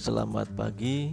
selamat 0.00 0.56
pagi. 0.56 1.12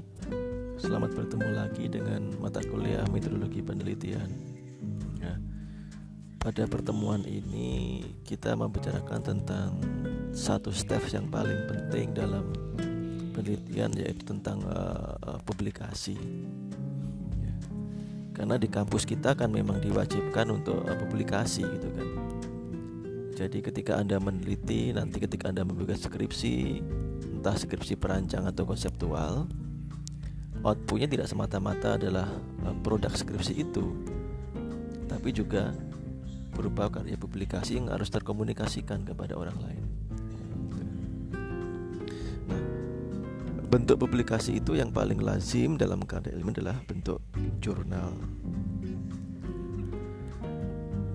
Selamat 0.80 1.12
bertemu 1.12 1.50
lagi 1.52 1.92
dengan 1.92 2.32
mata 2.40 2.64
kuliah 2.64 3.04
metodologi 3.12 3.60
penelitian. 3.60 4.32
Ya. 5.20 5.36
Pada 6.40 6.64
pertemuan 6.72 7.20
ini 7.28 8.00
kita 8.24 8.56
membicarakan 8.56 9.20
tentang 9.20 9.76
satu 10.32 10.72
step 10.72 11.04
yang 11.12 11.28
paling 11.28 11.68
penting 11.68 12.16
dalam 12.16 12.48
penelitian 13.36 13.92
yaitu 14.00 14.24
tentang 14.24 14.64
uh, 14.64 15.36
publikasi. 15.44 16.16
Ya. 17.44 17.56
Karena 18.40 18.56
di 18.56 18.72
kampus 18.72 19.04
kita 19.04 19.36
kan 19.36 19.52
memang 19.52 19.84
diwajibkan 19.84 20.48
untuk 20.48 20.88
uh, 20.88 20.96
publikasi 20.96 21.68
gitu 21.68 21.92
kan. 21.92 22.08
Jadi 23.36 23.60
ketika 23.60 24.00
Anda 24.00 24.16
meneliti, 24.16 24.96
nanti 24.96 25.20
ketika 25.20 25.52
Anda 25.52 25.68
membuat 25.68 26.00
skripsi, 26.00 26.82
entah 27.24 27.56
skripsi 27.56 27.96
perancang 27.98 28.46
atau 28.46 28.68
konseptual, 28.68 29.48
outputnya 30.66 31.08
tidak 31.08 31.28
semata-mata 31.30 31.96
adalah 31.96 32.28
eh, 32.66 32.76
produk 32.82 33.14
skripsi 33.14 33.54
itu, 33.62 33.86
tapi 35.08 35.32
juga 35.32 35.74
berupa 36.58 36.90
karya 36.90 37.14
publikasi 37.16 37.78
yang 37.78 37.94
harus 37.94 38.10
terkomunikasikan 38.10 39.06
kepada 39.06 39.38
orang 39.38 39.58
lain. 39.62 39.84
Nah, 42.50 42.62
bentuk 43.70 44.02
publikasi 44.02 44.58
itu 44.58 44.74
yang 44.74 44.90
paling 44.90 45.22
lazim 45.22 45.78
dalam 45.78 46.02
karya 46.02 46.34
ilmu 46.34 46.50
adalah 46.58 46.82
bentuk 46.90 47.22
jurnal 47.62 48.18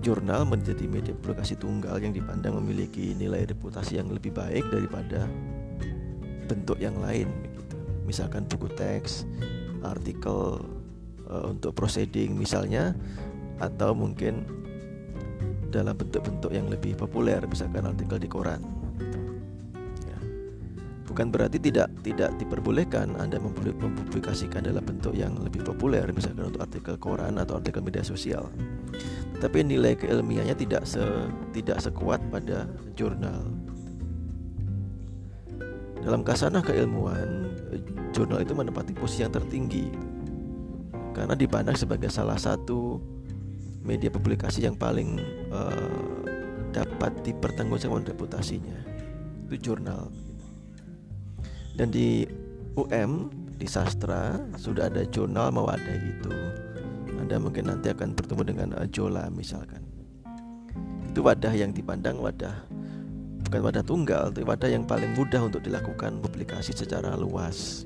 jurnal 0.03 0.43
menjadi 0.43 0.83
media 0.83 1.15
publikasi 1.15 1.55
tunggal 1.55 1.95
yang 1.95 2.11
dipandang 2.11 2.59
memiliki 2.59 3.15
nilai 3.15 3.47
reputasi 3.47 4.03
yang 4.03 4.11
lebih 4.11 4.35
baik 4.35 4.67
daripada 4.67 5.31
bentuk 6.45 6.77
yang 6.79 6.95
lain 6.99 7.27
gitu. 7.43 7.75
Misalkan 8.03 8.45
buku 8.45 8.67
teks, 8.75 9.23
artikel 9.83 10.63
uh, 11.27 11.45
untuk 11.51 11.75
proceeding 11.75 12.35
misalnya 12.35 12.95
atau 13.59 13.95
mungkin 13.95 14.43
dalam 15.69 15.97
bentuk-bentuk 15.97 16.53
yang 16.53 16.69
lebih 16.69 16.93
populer 16.93 17.41
misalkan 17.49 17.89
artikel 17.89 18.21
di 18.21 18.29
koran 18.29 18.61
gitu. 19.01 19.19
ya. 20.05 20.19
bukan 21.09 21.33
berarti 21.33 21.57
tidak 21.57 21.89
tidak 22.05 22.29
diperbolehkan 22.37 23.17
anda 23.17 23.41
mempublikasikan 23.41 24.69
dalam 24.69 24.85
bentuk 24.85 25.17
yang 25.17 25.33
lebih 25.41 25.65
populer 25.65 26.05
misalkan 26.13 26.53
untuk 26.53 26.61
artikel 26.61 26.95
koran 27.01 27.41
atau 27.41 27.57
artikel 27.57 27.81
media 27.81 28.05
sosial 28.05 28.53
tapi 29.41 29.59
nilai 29.65 29.97
keilmiahnya 29.97 30.55
tidak 30.55 30.87
se 30.87 31.03
tidak 31.51 31.83
sekuat 31.83 32.23
pada 32.31 32.63
jurnal. 32.95 33.43
Dalam 36.03 36.21
kasanah 36.21 36.59
keilmuan, 36.59 37.47
jurnal 38.11 38.43
itu 38.43 38.51
menempati 38.51 38.91
posisi 38.91 39.23
yang 39.23 39.31
tertinggi 39.31 39.87
karena 41.15 41.37
dipandang 41.37 41.77
sebagai 41.79 42.11
salah 42.11 42.35
satu 42.35 42.99
media 43.85 44.11
publikasi 44.11 44.67
yang 44.67 44.75
paling 44.75 45.21
uh, 45.53 46.19
dapat 46.75 47.15
dipertanggungjawabkan 47.23 48.11
reputasinya. 48.11 48.77
Itu 49.47 49.71
jurnal. 49.71 50.11
Dan 51.79 51.89
di 51.89 52.27
UM 52.75 53.31
di 53.55 53.65
sastra 53.69 54.35
sudah 54.59 54.89
ada 54.91 55.07
jurnal 55.07 55.53
mewadai 55.53 55.99
itu 56.19 56.33
anda 57.23 57.39
mungkin 57.39 57.71
nanti 57.71 57.87
akan 57.87 58.19
bertemu 58.19 58.41
dengan 58.43 58.69
uh, 58.75 58.87
Jola 58.91 59.31
misalkan. 59.31 59.79
Itu 61.07 61.23
wadah 61.23 61.55
yang 61.55 61.71
dipandang 61.71 62.19
wadah 62.19 62.67
bukan 63.53 63.69
wadah 63.69 63.85
tunggal, 63.85 64.23
tapi 64.33 64.49
wadah 64.49 64.65
yang 64.65 64.81
paling 64.81 65.13
mudah 65.13 65.45
untuk 65.45 65.61
dilakukan 65.61 66.17
publikasi 66.25 66.73
secara 66.73 67.13
luas. 67.13 67.85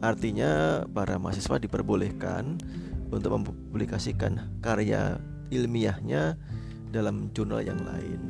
Artinya 0.00 0.80
para 0.88 1.20
mahasiswa 1.20 1.60
diperbolehkan 1.60 2.56
untuk 3.12 3.36
mempublikasikan 3.36 4.40
karya 4.64 5.20
ilmiahnya 5.52 6.40
dalam 6.96 7.28
jurnal 7.36 7.60
yang 7.60 7.76
lain. 7.76 8.20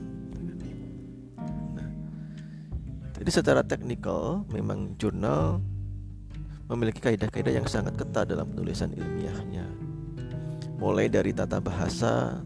Nah, 1.79 1.91
jadi 3.15 3.31
secara 3.31 3.63
teknikal 3.63 4.43
memang 4.51 4.99
jurnal 4.99 5.63
memiliki 6.67 6.99
kaidah-kaidah 6.99 7.63
yang 7.63 7.71
sangat 7.71 7.95
ketat 7.95 8.27
dalam 8.27 8.51
penulisan 8.51 8.91
ilmiahnya 8.91 9.71
mulai 10.83 11.07
dari 11.07 11.31
tata 11.31 11.63
bahasa, 11.63 12.43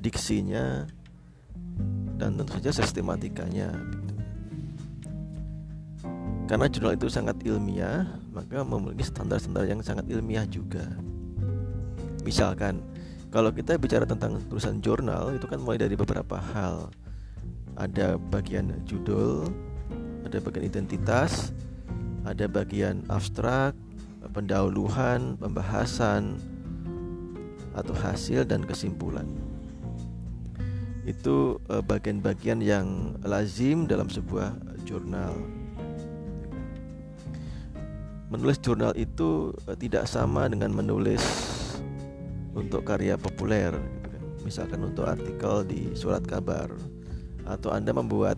diksinya, 0.00 0.88
dan 2.22 2.38
tentu 2.38 2.54
saja 2.54 2.70
sistematikanya. 2.70 3.74
Karena 6.46 6.70
jurnal 6.70 6.94
itu 6.94 7.10
sangat 7.10 7.34
ilmiah, 7.42 8.06
maka 8.30 8.62
memiliki 8.62 9.10
standar-standar 9.10 9.66
yang 9.66 9.82
sangat 9.82 10.06
ilmiah 10.06 10.46
juga. 10.46 10.86
Misalkan, 12.22 12.78
kalau 13.34 13.50
kita 13.50 13.74
bicara 13.74 14.06
tentang 14.06 14.38
tulisan 14.46 14.78
jurnal, 14.78 15.34
itu 15.34 15.50
kan 15.50 15.58
mulai 15.58 15.82
dari 15.82 15.98
beberapa 15.98 16.38
hal. 16.38 16.94
Ada 17.74 18.20
bagian 18.30 18.70
judul, 18.86 19.48
ada 20.22 20.38
bagian 20.38 20.68
identitas, 20.68 21.50
ada 22.22 22.46
bagian 22.46 23.02
abstrak, 23.10 23.74
pendahuluan, 24.30 25.34
pembahasan, 25.40 26.38
atau 27.72 27.96
hasil 27.96 28.44
dan 28.44 28.62
kesimpulan. 28.62 29.24
Itu 31.02 31.58
eh, 31.66 31.82
bagian-bagian 31.82 32.62
yang 32.62 33.18
lazim 33.26 33.90
dalam 33.90 34.06
sebuah 34.06 34.54
jurnal. 34.86 35.34
Menulis 38.30 38.56
jurnal 38.62 38.94
itu 38.94 39.50
eh, 39.66 39.76
tidak 39.76 40.06
sama 40.06 40.46
dengan 40.46 40.70
menulis 40.70 41.20
untuk 42.54 42.84
karya 42.86 43.16
populer, 43.16 43.72
gitu 43.72 44.08
kan. 44.08 44.22
misalkan 44.44 44.80
untuk 44.84 45.08
artikel 45.08 45.64
di 45.64 45.90
surat 45.96 46.22
kabar, 46.22 46.68
atau 47.48 47.72
Anda 47.72 47.90
membuat 47.96 48.36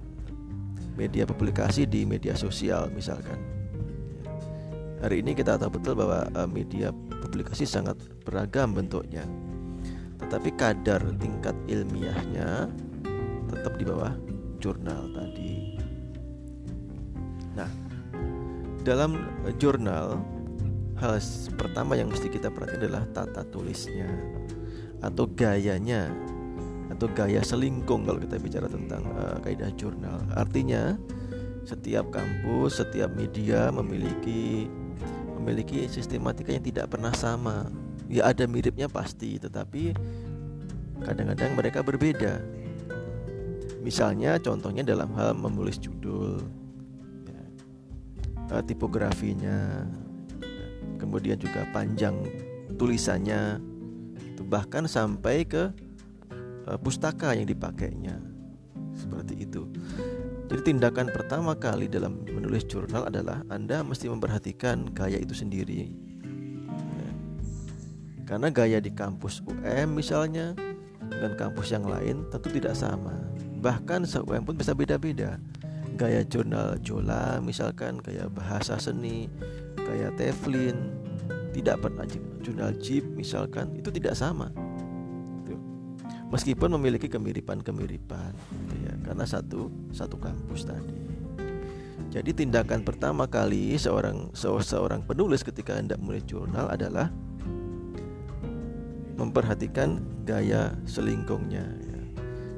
media 0.94 1.26
publikasi 1.26 1.84
di 1.84 2.06
media 2.06 2.38
sosial, 2.38 2.88
misalkan. 2.94 3.36
Hari 5.04 5.20
ini 5.20 5.36
kita 5.36 5.60
tahu 5.60 5.76
betul 5.76 6.00
bahwa 6.00 6.24
eh, 6.32 6.48
media 6.48 6.88
publikasi 7.20 7.68
sangat 7.68 7.98
beragam 8.24 8.72
bentuknya. 8.72 9.26
Tetapi 10.20 10.50
kadar 10.54 11.00
tingkat 11.18 11.56
ilmiahnya 11.66 12.70
tetap 13.50 13.74
di 13.78 13.84
bawah 13.86 14.14
jurnal 14.58 15.10
tadi. 15.12 15.76
Nah, 17.54 17.70
dalam 18.82 19.16
jurnal 19.60 20.18
hal 20.98 21.18
pertama 21.58 21.98
yang 21.98 22.10
mesti 22.10 22.30
kita 22.30 22.48
perhatikan 22.50 22.86
adalah 22.86 23.04
tata 23.10 23.42
tulisnya 23.50 24.08
atau 25.02 25.28
gayanya 25.28 26.08
atau 26.88 27.10
gaya 27.10 27.42
selingkung 27.42 28.06
kalau 28.06 28.22
kita 28.22 28.38
bicara 28.38 28.70
tentang 28.70 29.02
uh, 29.18 29.36
kaidah 29.42 29.72
jurnal. 29.74 30.22
Artinya 30.32 30.94
setiap 31.64 32.12
kampus, 32.12 32.80
setiap 32.80 33.10
media 33.16 33.72
memiliki 33.72 34.68
memiliki 35.36 35.90
sistematika 35.90 36.54
yang 36.54 36.64
tidak 36.64 36.88
pernah 36.92 37.12
sama. 37.12 37.68
Ya 38.08 38.28
ada 38.30 38.44
miripnya 38.44 38.86
pasti, 38.86 39.40
tetapi 39.40 39.96
kadang-kadang 41.02 41.52
mereka 41.56 41.80
berbeda. 41.80 42.40
Misalnya 43.84 44.40
contohnya 44.40 44.80
dalam 44.80 45.12
hal 45.12 45.36
menulis 45.36 45.76
judul, 45.76 46.40
ya, 47.28 47.44
eh, 48.56 48.62
tipografinya, 48.64 49.84
kemudian 50.96 51.36
juga 51.36 51.68
panjang 51.72 52.16
tulisannya, 52.80 53.60
bahkan 54.48 54.84
sampai 54.88 55.44
ke 55.44 55.72
uh, 56.68 56.78
pustaka 56.80 57.32
yang 57.36 57.48
dipakainya, 57.48 58.20
seperti 58.96 59.44
itu. 59.44 59.68
Jadi 60.48 60.60
tindakan 60.74 61.08
pertama 61.10 61.56
kali 61.56 61.88
dalam 61.88 62.20
menulis 62.28 62.68
jurnal 62.68 63.08
adalah 63.08 63.40
Anda 63.48 63.80
mesti 63.80 64.08
memperhatikan 64.12 64.92
gaya 64.92 65.16
itu 65.16 65.32
sendiri. 65.32 66.03
Karena 68.24 68.48
gaya 68.48 68.80
di 68.80 68.88
kampus 68.92 69.44
UM 69.44 69.96
misalnya 69.96 70.56
dengan 71.04 71.36
kampus 71.36 71.72
yang 71.72 71.84
lain 71.84 72.24
tentu 72.32 72.48
tidak 72.48 72.72
sama. 72.76 73.12
Bahkan 73.60 74.08
se-UM 74.08 74.44
pun 74.44 74.56
bisa 74.56 74.72
beda-beda. 74.72 75.40
Gaya 75.94 76.26
jurnal 76.26 76.80
Jola 76.82 77.38
misalkan, 77.38 78.02
gaya 78.02 78.26
bahasa 78.26 78.80
seni, 78.82 79.30
gaya 79.78 80.10
Teflin, 80.18 80.90
tidak 81.54 81.86
pernah 81.86 82.02
jurnal 82.42 82.74
Jeep 82.82 83.06
misalkan 83.14 83.78
itu 83.78 83.94
tidak 83.94 84.18
sama 84.18 84.50
meskipun 86.34 86.74
memiliki 86.74 87.06
kemiripan-kemiripan 87.06 88.34
gitu 88.34 88.74
ya 88.82 88.92
karena 89.06 89.22
satu 89.22 89.70
satu 89.94 90.18
kampus 90.18 90.66
tadi. 90.66 90.98
Jadi 92.10 92.30
tindakan 92.46 92.82
pertama 92.82 93.26
kali 93.26 93.74
seorang 93.78 94.34
seorang 94.34 95.02
penulis 95.06 95.46
ketika 95.46 95.78
hendak 95.78 95.98
menulis 96.02 96.26
jurnal 96.26 96.70
adalah 96.70 97.10
memperhatikan 99.14 100.02
gaya 100.26 100.74
selingkungnya. 100.84 101.64
Ya. 101.64 102.00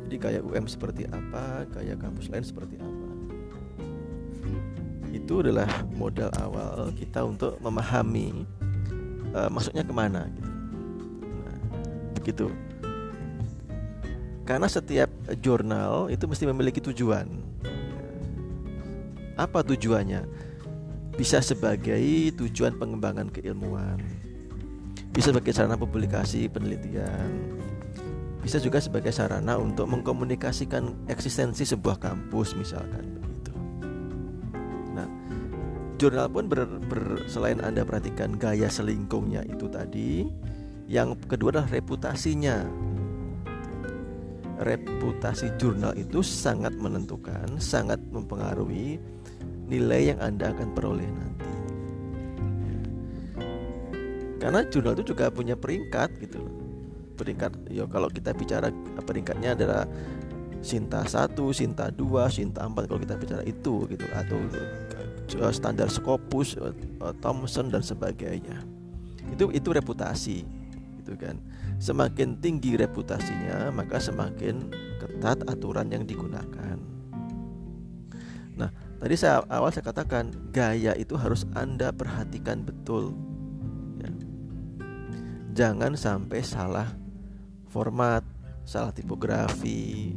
Jadi 0.07 0.17
gaya 0.17 0.41
UM 0.41 0.65
seperti 0.71 1.05
apa, 1.11 1.67
gaya 1.71 1.95
kampus 1.99 2.31
lain 2.31 2.45
seperti 2.47 2.79
apa. 2.79 3.05
itu 5.17 5.41
adalah 5.41 5.67
modal 5.97 6.29
awal 6.45 6.93
kita 6.93 7.25
untuk 7.25 7.57
memahami 7.65 8.45
uh, 9.33 9.49
masuknya 9.49 9.81
ke 9.81 9.95
mana 9.97 10.29
gitu. 10.29 10.53
Nah, 11.41 11.59
begitu 12.13 12.47
karena 14.47 14.71
setiap 14.71 15.11
jurnal 15.43 16.07
itu 16.07 16.23
mesti 16.25 16.45
memiliki 16.47 16.79
tujuan 16.79 17.27
apa 19.35 19.61
tujuannya 19.67 20.23
bisa 21.19 21.43
sebagai 21.43 22.31
tujuan 22.39 22.79
pengembangan 22.79 23.27
keilmuan 23.29 23.99
bisa 25.17 25.33
sebagai 25.33 25.57
sarana 25.57 25.81
publikasi 25.81 26.45
penelitian 26.53 27.57
bisa 28.47 28.63
juga 28.63 28.79
sebagai 28.79 29.11
sarana 29.11 29.59
untuk 29.59 29.91
mengkomunikasikan 29.91 31.11
eksistensi 31.11 31.67
sebuah 31.67 31.99
kampus 31.99 32.55
misalkan 32.55 33.19
begitu. 33.19 33.51
Nah, 34.95 35.11
jurnal 35.99 36.31
pun 36.31 36.47
ber, 36.47 36.63
ber, 36.87 37.27
selain 37.27 37.59
anda 37.59 37.83
perhatikan 37.83 38.39
gaya 38.39 38.71
selingkungnya 38.71 39.43
itu 39.51 39.67
tadi, 39.67 40.31
yang 40.87 41.19
kedua 41.27 41.59
adalah 41.59 41.75
reputasinya. 41.75 42.63
Reputasi 44.63 45.59
jurnal 45.59 45.99
itu 45.99 46.23
sangat 46.23 46.79
menentukan, 46.79 47.59
sangat 47.59 47.99
mempengaruhi 48.15 49.03
nilai 49.67 50.15
yang 50.15 50.23
anda 50.23 50.55
akan 50.55 50.71
peroleh 50.71 51.11
nanti. 51.11 51.56
Karena 54.47 54.63
jurnal 54.71 54.95
itu 54.95 55.11
juga 55.11 55.27
punya 55.35 55.59
peringkat 55.59 56.23
gitu 56.23 56.39
loh 56.39 56.67
peringkat 57.17 57.73
ya 57.73 57.89
kalau 57.89 58.13
kita 58.13 58.37
bicara 58.37 58.69
peringkatnya 59.01 59.57
adalah 59.57 59.89
Sinta 60.61 61.07
1, 61.07 61.33
Sinta 61.55 61.89
2, 61.89 62.29
Sinta 62.29 62.67
4 62.67 62.91
kalau 62.91 63.01
kita 63.01 63.15
bicara 63.17 63.43
itu 63.47 63.87
gitu 63.89 64.07
atau 64.13 64.37
uh, 65.41 65.53
standar 65.55 65.89
Scopus, 65.89 66.59
uh, 66.59 66.75
Thomson 67.23 67.71
dan 67.71 67.81
sebagainya. 67.81 68.61
Itu 69.33 69.49
itu 69.55 69.69
reputasi 69.71 70.43
gitu 71.03 71.13
kan. 71.17 71.39
Semakin 71.79 72.41
tinggi 72.43 72.75
reputasinya, 72.75 73.71
maka 73.71 74.01
semakin 74.01 74.73
ketat 74.99 75.45
aturan 75.47 75.87
yang 75.93 76.03
digunakan. 76.03 76.81
Nah, 78.57 78.73
tadi 78.99 79.15
saya 79.15 79.45
awal 79.53 79.71
saya 79.71 79.87
katakan 79.87 80.33
gaya 80.51 80.97
itu 80.99 81.15
harus 81.15 81.47
Anda 81.55 81.93
perhatikan 81.95 82.65
betul. 82.65 83.15
Jangan 85.57 85.97
sampai 85.97 86.45
salah 86.45 86.85
format, 87.73 88.21
salah 88.69 88.93
tipografi, 88.93 90.13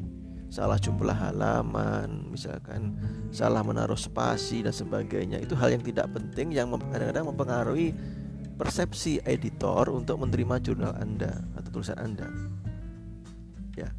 salah 0.51 0.75
jumlah 0.75 1.15
halaman, 1.15 2.27
misalkan 2.27 2.99
salah 3.31 3.63
menaruh 3.63 3.95
spasi 3.95 4.67
dan 4.67 4.75
sebagainya. 4.75 5.39
Itu 5.39 5.55
hal 5.55 5.79
yang 5.79 5.83
tidak 5.87 6.11
penting 6.11 6.51
yang 6.51 6.75
kadang-kadang 6.75 7.31
mempengaruhi 7.31 7.95
persepsi 8.59 9.23
editor 9.23 9.87
untuk 9.87 10.19
menerima 10.19 10.59
jurnal 10.59 10.91
Anda 10.99 11.31
atau 11.55 11.69
tulisan 11.71 11.95
Anda. 12.03 12.27
Ya. 13.79 13.95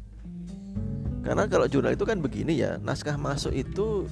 Karena 1.25 1.49
kalau 1.49 1.65
jurnal 1.65 1.97
itu 1.97 2.05
kan 2.05 2.21
begini 2.21 2.53
ya, 2.53 2.77
naskah 2.77 3.17
masuk 3.17 3.49
itu 3.49 4.05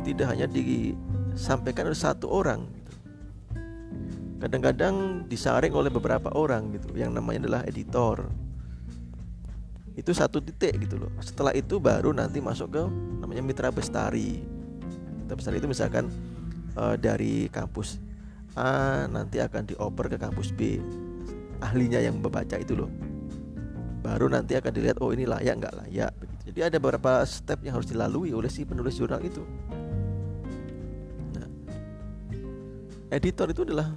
tidak 0.00 0.32
hanya 0.32 0.48
disampaikan 0.48 1.92
oleh 1.92 2.00
satu 2.00 2.32
orang. 2.32 2.64
Kadang-kadang 4.44 5.24
disaring 5.24 5.72
oleh 5.72 5.88
beberapa 5.88 6.28
orang 6.36 6.76
gitu, 6.76 6.92
yang 6.92 7.16
namanya 7.16 7.48
adalah 7.48 7.62
editor. 7.64 8.28
Itu 9.96 10.12
satu 10.12 10.44
titik 10.44 10.84
gitu 10.84 11.00
loh. 11.00 11.08
Setelah 11.24 11.56
itu 11.56 11.80
baru 11.80 12.12
nanti 12.12 12.44
masuk 12.44 12.76
ke 12.76 12.82
namanya 13.24 13.40
mitra 13.40 13.72
bestari. 13.72 14.44
Mitra 15.24 15.40
bestari 15.40 15.64
itu 15.64 15.68
misalkan 15.70 16.12
uh, 16.76 16.92
dari 17.00 17.48
kampus 17.48 17.96
A 18.52 19.08
nanti 19.08 19.40
akan 19.40 19.64
dioper 19.64 20.12
ke 20.12 20.20
kampus 20.20 20.52
B. 20.52 20.76
Ahlinya 21.64 22.04
yang 22.04 22.20
membaca 22.20 22.60
itu 22.60 22.76
loh. 22.76 22.92
Baru 24.04 24.28
nanti 24.28 24.60
akan 24.60 24.76
dilihat 24.76 25.00
oh 25.00 25.08
ini 25.16 25.24
layak 25.24 25.56
nggak 25.56 25.74
layak 25.88 26.12
begitu. 26.20 26.52
Jadi 26.52 26.60
ada 26.60 26.76
beberapa 26.76 27.24
step 27.24 27.64
yang 27.64 27.80
harus 27.80 27.88
dilalui 27.88 28.36
oleh 28.36 28.52
si 28.52 28.68
penulis 28.68 29.00
jurnal 29.00 29.24
itu. 29.24 29.40
Nah, 31.32 31.48
editor 33.08 33.48
itu 33.48 33.64
adalah 33.64 33.96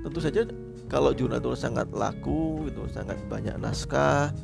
tentu 0.00 0.18
saja 0.18 0.46
kalau 0.90 1.14
jurnal 1.14 1.40
sangat 1.54 1.86
laku 1.92 2.66
itu 2.66 2.82
sangat 2.90 3.16
banyak 3.30 3.54
naskah 3.60 4.34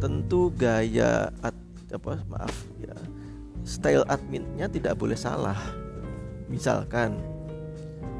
tentu 0.00 0.48
gaya 0.54 1.28
ad, 1.44 1.56
apa 1.92 2.22
maaf 2.30 2.54
ya 2.80 2.94
style 3.64 4.04
adminnya 4.08 4.66
tidak 4.70 4.96
boleh 4.96 5.16
salah. 5.16 5.58
Misalkan 6.50 7.14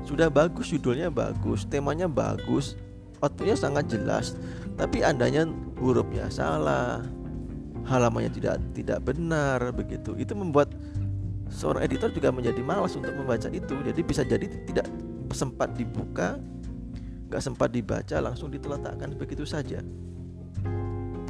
sudah 0.07 0.31
bagus 0.31 0.71
judulnya 0.71 1.11
bagus 1.13 1.67
temanya 1.69 2.11
bagus 2.11 2.75
outputnya 3.21 3.55
sangat 3.55 3.93
jelas 3.93 4.33
tapi 4.81 5.05
andanya 5.05 5.45
hurufnya 5.77 6.27
salah 6.33 7.05
halamannya 7.85 8.31
tidak 8.31 8.57
tidak 8.77 8.99
benar 9.03 9.59
begitu. 9.75 10.15
Itu 10.15 10.39
membuat 10.39 10.71
seorang 11.51 11.83
editor 11.85 12.15
juga 12.15 12.31
menjadi 12.31 12.63
malas 12.63 12.95
untuk 12.95 13.13
membaca 13.15 13.51
itu. 13.51 13.75
Jadi 13.83 14.01
bisa 14.07 14.23
jadi 14.23 14.47
tidak 14.47 14.87
sempat 15.35 15.75
dibuka 15.75 16.39
nggak 17.31 17.43
sempat 17.47 17.71
dibaca 17.71 18.19
langsung 18.19 18.51
diteletakkan 18.51 19.15
begitu 19.15 19.47
saja. 19.47 19.79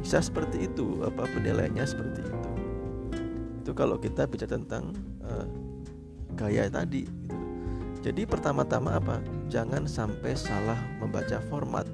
Bisa 0.01 0.17
seperti 0.17 0.65
itu 0.65 1.05
apa 1.05 1.29
penilaiannya 1.29 1.85
seperti 1.85 2.25
itu. 2.25 2.37
Itu 3.61 3.71
kalau 3.77 4.01
kita 4.01 4.25
bicara 4.25 4.57
tentang 4.57 4.97
uh, 5.21 5.45
gaya 6.33 6.65
tadi 6.73 7.05
gitu. 7.05 7.37
jadi 8.01 8.25
pertama-tama 8.25 8.97
apa? 8.97 9.21
Jangan 9.45 9.85
sampai 9.85 10.33
salah 10.33 10.79
membaca 10.97 11.37
format. 11.45 11.85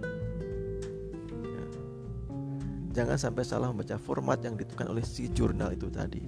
Ya. 1.44 1.64
jangan 2.96 3.20
sampai 3.20 3.44
salah 3.44 3.76
membaca 3.76 4.00
format 4.00 4.40
yang 4.40 4.56
ditentukan 4.56 4.88
oleh 4.88 5.04
si 5.04 5.28
jurnal 5.28 5.76
itu 5.76 5.92
tadi 5.92 6.24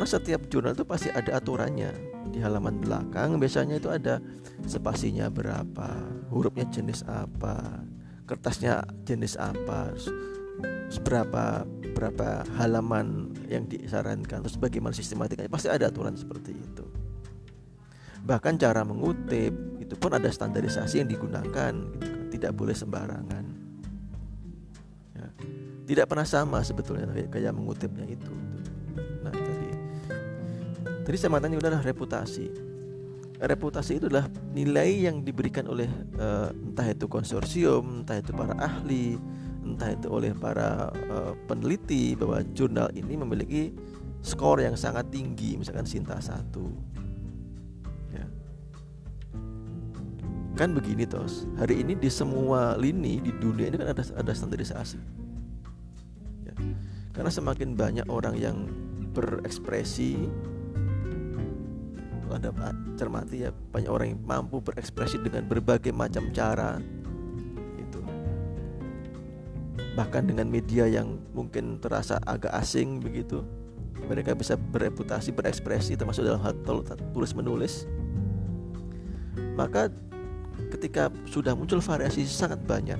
karena 0.00 0.16
setiap 0.16 0.48
jurnal 0.48 0.72
itu 0.72 0.88
pasti 0.88 1.12
ada 1.12 1.36
aturannya. 1.36 1.92
Di 2.32 2.40
halaman 2.40 2.80
belakang 2.80 3.36
biasanya 3.36 3.76
itu 3.76 3.92
ada 3.92 4.16
spasinya 4.64 5.28
berapa 5.28 5.92
hurufnya 6.32 6.64
jenis 6.72 7.04
apa 7.04 7.84
kertasnya 8.24 8.80
jenis 9.04 9.36
apa 9.36 9.92
seberapa 10.88 11.68
berapa 11.92 12.48
halaman 12.56 13.28
yang 13.52 13.68
disarankan 13.68 14.40
terus 14.40 14.56
bagaimana 14.56 14.96
sistematikanya. 14.96 15.52
Pasti 15.52 15.68
ada 15.68 15.92
aturan 15.92 16.16
seperti 16.16 16.56
itu. 16.56 16.84
Bahkan 18.24 18.56
cara 18.56 18.80
mengutip 18.88 19.52
itu 19.84 19.94
pun 20.00 20.16
ada 20.16 20.32
standarisasi 20.32 21.04
yang 21.04 21.12
digunakan 21.12 21.76
gitu 21.76 22.08
kan. 22.08 22.32
tidak 22.32 22.56
boleh 22.56 22.72
sembarangan. 22.72 23.44
Ya. 25.12 25.28
tidak 25.84 26.08
pernah 26.08 26.24
sama 26.24 26.64
sebetulnya 26.64 27.04
kayak 27.28 27.52
mengutipnya 27.52 28.08
itu 28.08 28.32
tadi 28.59 28.59
tadi 31.10 31.18
saya 31.18 31.34
matanya 31.34 31.58
udahlah 31.58 31.82
reputasi 31.82 32.54
reputasi 33.42 33.98
itu 33.98 34.06
adalah 34.06 34.30
nilai 34.54 35.10
yang 35.10 35.26
diberikan 35.26 35.66
oleh 35.66 35.90
uh, 36.22 36.54
entah 36.54 36.86
itu 36.86 37.10
konsorsium 37.10 38.06
entah 38.06 38.22
itu 38.22 38.30
para 38.30 38.54
ahli 38.62 39.18
entah 39.66 39.90
itu 39.90 40.06
oleh 40.06 40.30
para 40.38 40.94
uh, 41.10 41.34
peneliti 41.50 42.14
bahwa 42.14 42.46
jurnal 42.54 42.94
ini 42.94 43.18
memiliki 43.18 43.74
skor 44.22 44.62
yang 44.62 44.78
sangat 44.78 45.10
tinggi 45.10 45.58
misalkan 45.58 45.82
Sinta 45.82 46.14
1 46.14 46.46
ya. 48.14 48.22
kan 50.54 50.70
begini 50.70 51.10
tos 51.10 51.42
hari 51.58 51.82
ini 51.82 51.98
di 51.98 52.06
semua 52.06 52.78
lini 52.78 53.18
di 53.18 53.34
dunia 53.34 53.66
ini 53.66 53.82
kan 53.82 53.98
ada 53.98 54.06
ada 54.14 54.30
standarisasi 54.30 55.02
ya. 56.46 56.54
karena 57.18 57.34
semakin 57.34 57.74
banyak 57.74 58.06
orang 58.06 58.38
yang 58.38 58.70
berekspresi 59.10 60.30
ada 62.36 62.52
cermati 62.94 63.48
ya 63.48 63.50
banyak 63.50 63.90
orang 63.90 64.06
yang 64.14 64.20
mampu 64.22 64.62
berekspresi 64.62 65.18
dengan 65.18 65.48
berbagai 65.48 65.90
macam 65.90 66.30
cara 66.30 66.78
bahkan 69.98 70.22
dengan 70.22 70.46
media 70.46 70.86
yang 70.86 71.18
mungkin 71.34 71.82
terasa 71.82 72.22
agak 72.22 72.54
asing 72.54 73.02
begitu 73.02 73.42
mereka 74.06 74.32
bisa 74.34 74.56
bereputasi 74.56 75.34
berekspresi 75.34 75.98
termasuk 75.98 76.24
dalam 76.24 76.40
hal 76.40 76.54
tulis 77.12 77.30
menulis. 77.36 77.84
Maka 79.54 79.92
ketika 80.72 81.12
sudah 81.28 81.52
muncul 81.52 81.78
variasi 81.78 82.24
sangat 82.24 82.58
banyak 82.64 82.98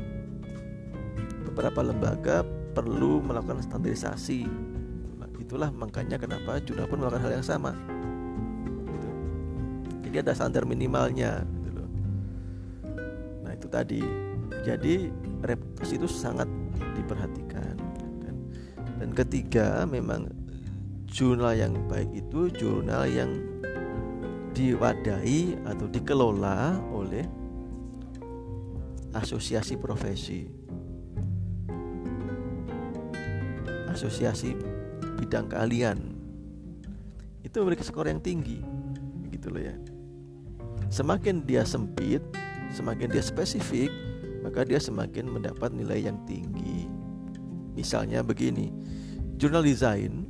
beberapa 1.50 1.80
lembaga 1.82 2.36
perlu 2.76 3.18
melakukan 3.24 3.64
standarisasi. 3.64 4.46
Nah, 5.18 5.28
itulah 5.40 5.74
makanya 5.74 6.20
kenapa 6.20 6.62
jurnal 6.62 6.86
pun 6.86 7.02
melakukan 7.02 7.22
hal 7.26 7.32
yang 7.40 7.46
sama. 7.46 7.74
Jadi 10.10 10.26
ada 10.26 10.34
standar 10.34 10.66
minimalnya 10.66 11.46
gitu 11.62 11.86
nah 13.46 13.54
itu 13.54 13.70
tadi. 13.70 14.02
Jadi 14.66 15.06
reputasi 15.46 15.94
itu 15.96 16.10
sangat 16.10 16.50
diperhatikan 16.98 17.78
kan. 18.26 18.36
dan 18.98 19.10
ketiga 19.14 19.86
memang 19.86 20.26
jurnal 21.06 21.54
yang 21.54 21.78
baik 21.86 22.10
itu 22.10 22.50
jurnal 22.50 23.06
yang 23.06 23.38
diwadahi 24.52 25.62
atau 25.62 25.86
dikelola 25.86 26.76
oleh 26.90 27.22
asosiasi 29.14 29.78
profesi. 29.78 30.50
Asosiasi 33.88 34.58
bidang 35.22 35.46
keahlian. 35.46 35.98
Itu 37.46 37.62
memiliki 37.62 37.86
skor 37.86 38.10
yang 38.10 38.20
tinggi 38.20 38.60
gitu 39.40 39.48
loh 39.56 39.62
ya 39.64 39.72
semakin 40.90 41.46
dia 41.46 41.62
sempit 41.62 42.20
semakin 42.74 43.08
dia 43.10 43.22
spesifik 43.22 43.90
maka 44.42 44.66
dia 44.66 44.82
semakin 44.82 45.30
mendapat 45.30 45.70
nilai 45.70 46.10
yang 46.10 46.18
tinggi. 46.26 46.90
Misalnya 47.78 48.20
begini 48.26 48.74
jurnal 49.38 49.64
desain 49.64 50.26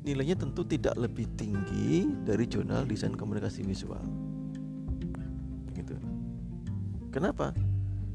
nilainya 0.00 0.36
tentu 0.36 0.64
tidak 0.66 0.96
lebih 0.96 1.28
tinggi 1.38 2.08
dari 2.26 2.44
jurnal 2.50 2.84
desain 2.84 3.14
komunikasi 3.14 3.62
visual. 3.62 4.02
Gitu. 5.76 5.96
Kenapa? 7.14 7.54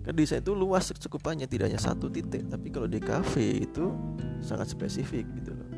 Karena 0.04 0.18
desain 0.22 0.44
itu 0.44 0.54
luas 0.54 0.92
cukupannya 0.92 1.50
tidak 1.50 1.72
hanya 1.72 1.82
satu 1.82 2.12
titik 2.12 2.46
tapi 2.52 2.70
kalau 2.70 2.86
di 2.86 3.02
cafe 3.02 3.66
itu 3.66 3.90
sangat 4.44 4.70
spesifik 4.70 5.26
gitu 5.40 5.56
loh. 5.56 5.70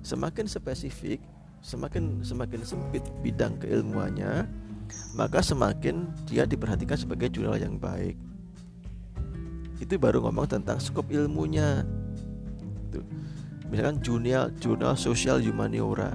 Semakin 0.00 0.48
spesifik 0.48 1.20
semakin 1.60 2.24
semakin 2.24 2.60
sempit 2.64 3.04
bidang 3.20 3.60
keilmuannya 3.60 4.48
maka 5.14 5.42
semakin 5.42 6.10
dia 6.26 6.46
diperhatikan 6.46 6.98
sebagai 6.98 7.30
jurnal 7.30 7.58
yang 7.58 7.78
baik. 7.78 8.18
Itu 9.80 9.96
baru 9.96 10.22
ngomong 10.22 10.50
tentang 10.50 10.78
skop 10.78 11.08
ilmunya. 11.10 11.86
Tuh. 12.90 13.06
misalkan 13.70 14.02
jurnal 14.02 14.50
jurnal 14.58 14.98
sosial 14.98 15.38
humaniora. 15.38 16.10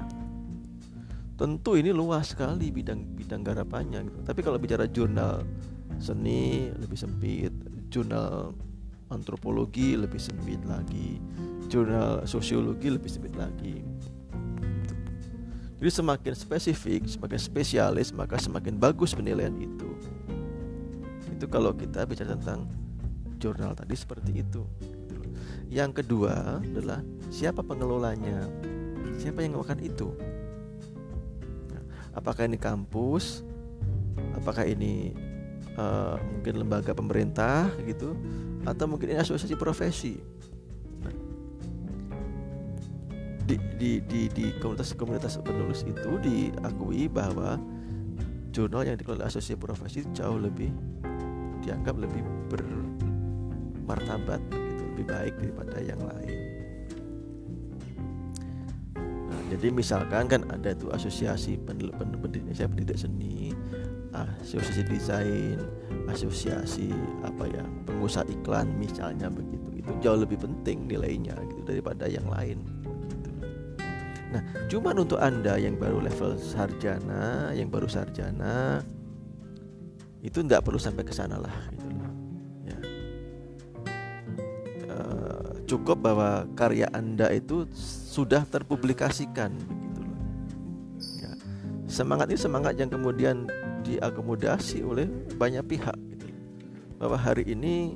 Tentu 1.40 1.80
ini 1.80 1.92
luas 1.92 2.36
sekali 2.36 2.72
bidang 2.72 3.16
bidang 3.16 3.44
garapannya 3.44 4.08
gitu. 4.08 4.20
tapi 4.24 4.40
kalau 4.44 4.60
bicara 4.60 4.88
jurnal 4.92 5.44
seni 6.00 6.72
lebih 6.76 7.00
sempit. 7.00 7.52
Jurnal 7.88 8.52
antropologi 9.08 9.96
lebih 9.96 10.20
sempit 10.20 10.60
lagi. 10.68 11.20
Jurnal 11.72 12.28
sosiologi 12.28 12.92
lebih 12.92 13.08
sempit 13.08 13.36
lagi 13.40 13.95
jadi 15.86 16.02
semakin 16.02 16.34
spesifik 16.34 17.06
semakin 17.06 17.38
spesialis 17.38 18.10
maka 18.10 18.42
semakin 18.42 18.74
bagus 18.74 19.14
penilaian 19.14 19.54
itu. 19.54 19.86
Itu 21.30 21.46
kalau 21.46 21.78
kita 21.78 22.10
bicara 22.10 22.34
tentang 22.34 22.66
jurnal 23.38 23.78
tadi 23.78 23.94
seperti 23.94 24.42
itu. 24.42 24.66
Yang 25.70 26.02
kedua 26.02 26.58
adalah 26.58 27.06
siapa 27.30 27.62
pengelolanya? 27.62 28.50
Siapa 29.22 29.46
yang 29.46 29.62
melakukan 29.62 29.78
itu? 29.86 30.10
Apakah 32.18 32.50
ini 32.50 32.58
kampus? 32.58 33.46
Apakah 34.42 34.66
ini 34.66 35.14
uh, 35.78 36.18
mungkin 36.18 36.66
lembaga 36.66 36.98
pemerintah 36.98 37.70
gitu? 37.86 38.18
Atau 38.66 38.90
mungkin 38.90 39.14
ini 39.14 39.22
asosiasi 39.22 39.54
profesi 39.54 40.18
di, 43.46 43.56
di, 43.78 43.92
di, 44.02 44.22
di 44.30 44.46
komunitas-komunitas 44.58 45.38
penulis 45.46 45.86
itu 45.86 46.18
diakui 46.18 47.06
bahwa 47.06 47.62
jurnal 48.50 48.90
yang 48.90 48.98
dikelola 48.98 49.30
asosiasi 49.30 49.54
profesi 49.60 50.02
jauh 50.18 50.42
lebih 50.42 50.74
dianggap 51.62 51.98
lebih 51.98 52.26
bermartabat 52.50 54.42
gitu, 54.50 54.84
lebih 54.94 55.06
baik 55.06 55.34
daripada 55.38 55.78
yang 55.82 56.02
lain. 56.02 56.38
Nah, 59.30 59.42
jadi 59.54 59.68
misalkan 59.70 60.26
kan 60.26 60.42
ada 60.50 60.74
tuh 60.74 60.90
asosiasi 60.94 61.62
pendidik, 61.62 61.94
pendidik, 62.02 62.50
pendidik 62.50 62.98
seni, 62.98 63.54
asosiasi 64.42 64.82
desain, 64.90 65.62
asosiasi 66.10 66.90
apa 67.22 67.46
ya 67.46 67.62
pengusaha 67.86 68.26
iklan 68.32 68.74
misalnya 68.78 69.30
begitu 69.30 69.70
itu 69.76 69.92
jauh 70.02 70.18
lebih 70.18 70.42
penting 70.42 70.90
nilainya 70.90 71.38
gitu 71.54 71.62
daripada 71.62 72.10
yang 72.10 72.26
lain. 72.26 72.75
Gitu. 74.26 74.34
Nah, 74.34 74.44
cuman 74.68 74.96
untuk 75.06 75.20
anda 75.22 75.56
yang 75.62 75.78
baru 75.78 76.02
level 76.02 76.38
sarjana, 76.42 77.54
yang 77.54 77.70
baru 77.70 77.86
sarjana 77.86 78.82
itu 80.26 80.42
tidak 80.42 80.66
perlu 80.66 80.82
sampai 80.82 81.06
ke 81.06 81.14
sana 81.14 81.38
lah 81.38 81.54
gitu 81.70 81.86
loh. 81.94 82.12
Ya. 82.66 82.80
E, 84.90 84.98
cukup 85.70 86.02
bahwa 86.02 86.50
karya 86.58 86.90
anda 86.90 87.30
itu 87.30 87.70
sudah 88.10 88.42
terpublikasikan 88.50 89.54
begitu 89.54 90.02
loh. 90.02 90.18
Ya. 91.22 91.32
Semangat 91.86 92.34
ini 92.34 92.40
semangat 92.42 92.74
yang 92.82 92.90
kemudian 92.90 93.46
diakomodasi 93.86 94.82
oleh 94.82 95.06
banyak 95.38 95.62
pihak 95.70 95.94
gitu. 96.10 96.26
bahwa 96.98 97.22
hari 97.22 97.46
ini 97.46 97.94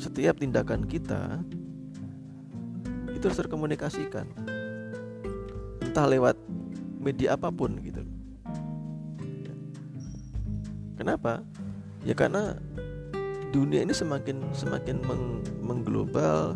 setiap 0.00 0.40
tindakan 0.40 0.88
kita 0.88 1.44
itu 3.12 3.28
harus 3.28 3.36
terkomunikasikan 3.44 4.24
entah 5.90 6.06
lewat 6.06 6.38
media 7.02 7.34
apa 7.34 7.50
pun 7.50 7.74
gitu 7.82 8.06
kenapa 10.94 11.42
ya 12.06 12.14
karena 12.14 12.54
dunia 13.50 13.82
ini 13.82 13.90
semakin 13.90 14.54
semakin 14.54 15.02
meng, 15.02 15.42
mengglobal 15.58 16.54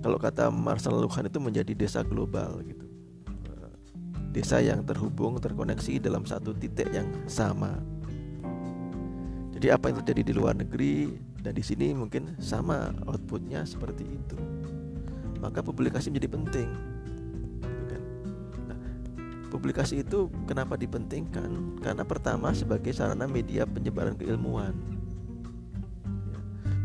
kalau 0.00 0.16
kata 0.16 0.48
Marcel 0.48 0.96
Luhan 0.96 1.28
itu 1.28 1.36
menjadi 1.36 1.76
desa 1.76 2.00
global 2.00 2.64
gitu 2.64 2.80
desa 4.30 4.62
yang 4.62 4.86
terhubung 4.86 5.42
terkoneksi 5.42 5.98
dalam 5.98 6.22
satu 6.22 6.54
titik 6.54 6.86
yang 6.94 7.06
sama. 7.26 7.82
Jadi 9.50 9.66
apa 9.74 9.90
yang 9.90 10.00
terjadi 10.00 10.22
di 10.22 10.32
luar 10.32 10.54
negeri 10.56 11.12
dan 11.42 11.52
di 11.52 11.60
sini 11.60 11.92
mungkin 11.92 12.38
sama 12.38 12.94
outputnya 13.04 13.66
seperti 13.66 14.06
itu. 14.06 14.38
Maka 15.42 15.60
publikasi 15.60 16.08
menjadi 16.08 16.30
penting. 16.30 16.70
Publikasi 19.50 20.06
itu 20.06 20.30
kenapa 20.46 20.78
dipentingkan? 20.78 21.82
Karena 21.82 22.06
pertama 22.06 22.54
sebagai 22.54 22.94
sarana 22.94 23.26
media 23.26 23.66
penyebaran 23.66 24.14
keilmuan. 24.14 24.72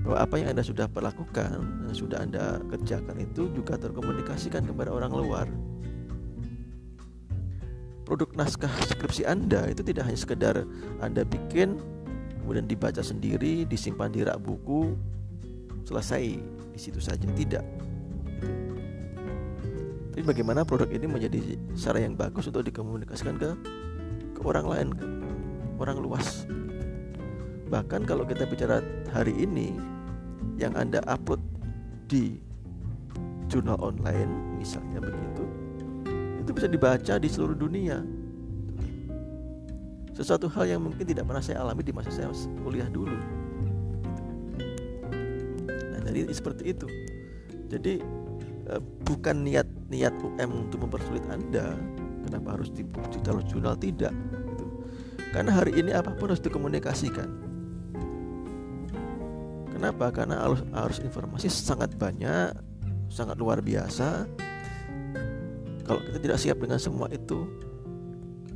Bahwa 0.01 0.17
apa 0.21 0.35
yang 0.41 0.57
Anda 0.57 0.65
sudah 0.65 0.89
perlakukan, 0.89 1.85
yang 1.89 1.95
sudah 1.97 2.25
Anda 2.25 2.61
kerjakan 2.69 3.21
itu 3.21 3.49
juga 3.53 3.77
terkomunikasikan 3.77 4.65
kepada 4.65 4.89
orang 4.89 5.13
luar 5.13 5.47
produk 8.05 8.29
naskah 8.37 8.69
skripsi 8.85 9.25
Anda 9.25 9.65
itu 9.73 9.81
tidak 9.81 10.05
hanya 10.05 10.19
sekedar 10.21 10.55
Anda 11.01 11.25
bikin 11.25 11.81
kemudian 12.45 12.69
dibaca 12.69 13.01
sendiri, 13.01 13.65
disimpan 13.65 14.13
di 14.13 14.21
rak 14.21 14.37
buku, 14.37 14.93
selesai 15.81 16.37
di 16.45 16.79
situ 16.79 17.01
saja. 17.01 17.25
Tidak. 17.25 17.74
Tapi 20.15 20.23
bagaimana 20.23 20.63
produk 20.63 20.87
ini 20.87 21.11
menjadi 21.11 21.59
cara 21.75 21.99
yang 21.99 22.15
bagus 22.15 22.47
untuk 22.47 22.63
dikomunikasikan 22.63 23.35
ke 23.35 23.51
ke 24.31 24.39
orang 24.47 24.63
lain, 24.63 24.87
ke 24.95 25.05
orang 25.75 25.99
luas. 25.99 26.47
Bahkan 27.67 28.07
kalau 28.07 28.23
kita 28.23 28.47
bicara 28.47 28.79
hari 29.11 29.35
ini 29.35 29.75
yang 30.55 30.71
Anda 30.79 31.03
upload 31.03 31.43
di 32.07 32.39
jurnal 33.51 33.75
online 33.83 34.55
misalnya 34.55 35.03
begitu 35.03 35.43
itu 36.45 36.51
bisa 36.55 36.71
dibaca 36.71 37.13
di 37.19 37.27
seluruh 37.27 37.57
dunia. 37.59 37.99
Sesuatu 40.15 40.47
hal 40.47 40.77
yang 40.77 40.79
mungkin 40.79 41.03
tidak 41.03 41.27
pernah 41.27 41.43
saya 41.43 41.59
alami 41.59 41.83
di 41.83 41.91
masa 41.91 42.07
saya 42.07 42.31
kuliah 42.63 42.87
dulu. 42.87 43.19
Nah 45.67 45.99
jadi 46.07 46.31
seperti 46.31 46.71
itu. 46.71 46.87
Jadi 47.67 47.99
eh, 48.71 48.81
bukan 49.03 49.43
niat 49.43 49.67
niat 49.89 50.13
UM 50.17 50.49
untuk 50.65 50.85
mempersulit 50.85 51.21
anda 51.29 51.77
kenapa 52.25 52.57
harus 52.57 52.73
ditaruh 52.73 53.45
jurnal 53.45 53.77
tidak? 53.77 54.13
Gitu. 54.49 54.65
karena 55.29 55.51
hari 55.51 55.77
ini 55.77 55.91
apa 55.91 56.15
pun 56.15 56.31
harus 56.31 56.41
dikomunikasikan. 56.41 57.27
Kenapa? 59.75 60.07
Karena 60.07 60.39
arus 60.47 60.63
arus 60.71 60.99
informasi 61.03 61.51
sangat 61.51 61.91
banyak 61.99 62.55
sangat 63.11 63.37
luar 63.37 63.59
biasa. 63.61 64.25
Kalau 65.85 66.01
kita 66.01 66.17
tidak 66.17 66.39
siap 66.41 66.57
dengan 66.57 66.79
semua 66.81 67.11
itu 67.13 67.45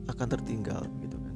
akan 0.10 0.28
tertinggal 0.28 0.82
gitu 1.06 1.18
kan. 1.22 1.36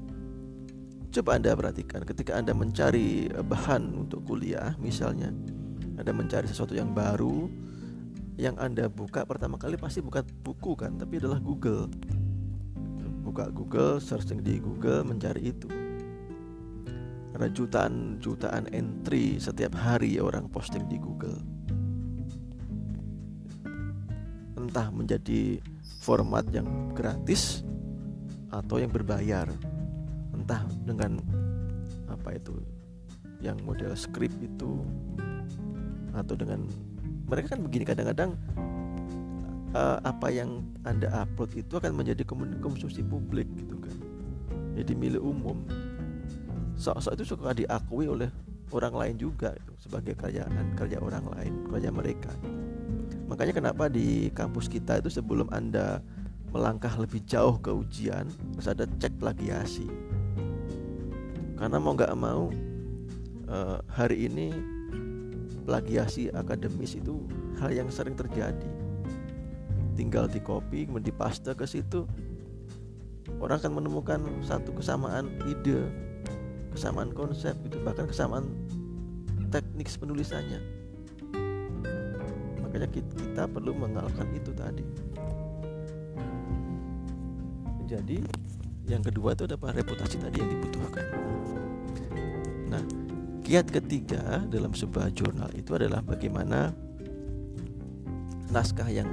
Coba 1.13 1.29
anda 1.37 1.53
perhatikan 1.53 2.01
ketika 2.01 2.41
anda 2.41 2.55
mencari 2.57 3.29
bahan 3.29 3.93
untuk 3.93 4.25
kuliah 4.25 4.73
misalnya 4.81 5.29
anda 5.99 6.09
mencari 6.09 6.49
sesuatu 6.49 6.73
yang 6.73 6.89
baru 6.97 7.45
yang 8.33 8.57
anda 8.57 8.89
buka 8.89 9.29
pertama 9.29 9.61
kali 9.61 9.77
pasti 9.77 10.01
bukan 10.01 10.25
buku 10.41 10.73
kan 10.73 10.97
tapi 10.97 11.21
adalah 11.21 11.37
Google. 11.37 11.89
Buka 13.23 13.49
Google 13.53 14.01
searching 14.01 14.41
di 14.41 14.57
Google 14.57 15.05
mencari 15.05 15.53
itu. 15.53 15.69
Ada 17.33 17.49
jutaan 17.49 18.21
jutaan 18.21 18.69
entry 18.69 19.41
setiap 19.41 19.73
hari 19.73 20.21
orang 20.21 20.49
posting 20.49 20.85
di 20.85 20.97
Google. 21.01 21.41
Entah 24.57 24.89
menjadi 24.93 25.57
format 26.01 26.45
yang 26.53 26.93
gratis 26.93 27.65
atau 28.53 28.77
yang 28.77 28.93
berbayar. 28.93 29.49
Entah 30.33 30.65
dengan 30.85 31.17
apa 32.09 32.37
itu 32.37 32.53
yang 33.41 33.57
model 33.65 33.97
script 33.97 34.37
itu 34.39 34.81
atau 36.13 36.37
dengan 36.37 36.69
mereka 37.33 37.57
kan 37.57 37.65
begini 37.65 37.81
kadang-kadang 37.89 38.37
uh, 39.73 39.97
apa 40.05 40.29
yang 40.29 40.61
anda 40.85 41.09
upload 41.09 41.57
itu 41.57 41.81
akan 41.81 41.97
menjadi 41.97 42.21
konsumsi 42.61 43.01
publik 43.01 43.49
gitu 43.57 43.81
kan. 43.81 43.97
Jadi 44.77 44.93
milik 44.93 45.21
umum. 45.25 45.65
Sok-sok 46.77 47.13
itu 47.17 47.25
suka 47.25 47.57
diakui 47.57 48.05
oleh 48.05 48.29
orang 48.73 48.93
lain 48.93 49.15
juga 49.17 49.53
gitu, 49.57 49.73
sebagai 49.89 50.13
kerjaan 50.17 50.73
kerja 50.77 50.97
orang 51.01 51.25
lain 51.37 51.53
kerja 51.69 51.89
mereka. 51.89 52.33
Makanya 53.29 53.53
kenapa 53.53 53.89
di 53.89 54.29
kampus 54.33 54.69
kita 54.69 55.01
itu 55.01 55.09
sebelum 55.09 55.49
anda 55.49 56.01
melangkah 56.53 56.93
lebih 57.01 57.25
jauh 57.25 57.57
ke 57.57 57.73
ujian 57.73 58.29
harus 58.53 58.69
ada 58.69 58.85
cek 59.01 59.17
plagiasi. 59.17 59.89
Karena 61.57 61.77
mau 61.81 61.97
nggak 61.97 62.13
mau 62.13 62.49
uh, 63.49 63.77
hari 63.89 64.29
ini 64.29 64.53
plagiasi 65.63 66.29
akademis 66.31 66.99
itu 66.99 67.23
hal 67.59 67.71
yang 67.71 67.87
sering 67.87 68.15
terjadi. 68.15 68.69
Tinggal 69.93 70.27
di 70.27 70.43
copy 70.43 70.89
kemudian 70.89 71.13
dipaste 71.13 71.53
ke 71.53 71.65
situ 71.65 72.03
orang 73.39 73.59
akan 73.59 73.73
menemukan 73.79 74.19
satu 74.43 74.75
kesamaan 74.75 75.31
ide 75.47 75.87
kesamaan 76.73 77.13
konsep 77.13 77.53
itu 77.63 77.77
bahkan 77.85 78.09
kesamaan 78.09 78.49
teknik 79.53 79.85
penulisannya. 79.93 80.59
Makanya 82.65 82.89
kita 82.89 83.43
perlu 83.45 83.77
mengalahkan 83.77 84.25
itu 84.33 84.49
tadi. 84.57 84.85
Jadi 87.85 88.17
yang 88.89 89.05
kedua 89.05 89.37
itu 89.37 89.45
adalah 89.45 89.77
reputasi 89.77 90.17
tadi 90.17 90.41
yang 90.41 90.49
dibutuhkan. 90.49 91.05
Nah 92.73 92.81
kiat 93.43 93.67
ketiga 93.67 94.39
dalam 94.47 94.71
sebuah 94.71 95.11
jurnal 95.11 95.51
itu 95.51 95.75
adalah 95.75 95.99
bagaimana 95.99 96.71
naskah 98.47 98.87
yang 98.87 99.11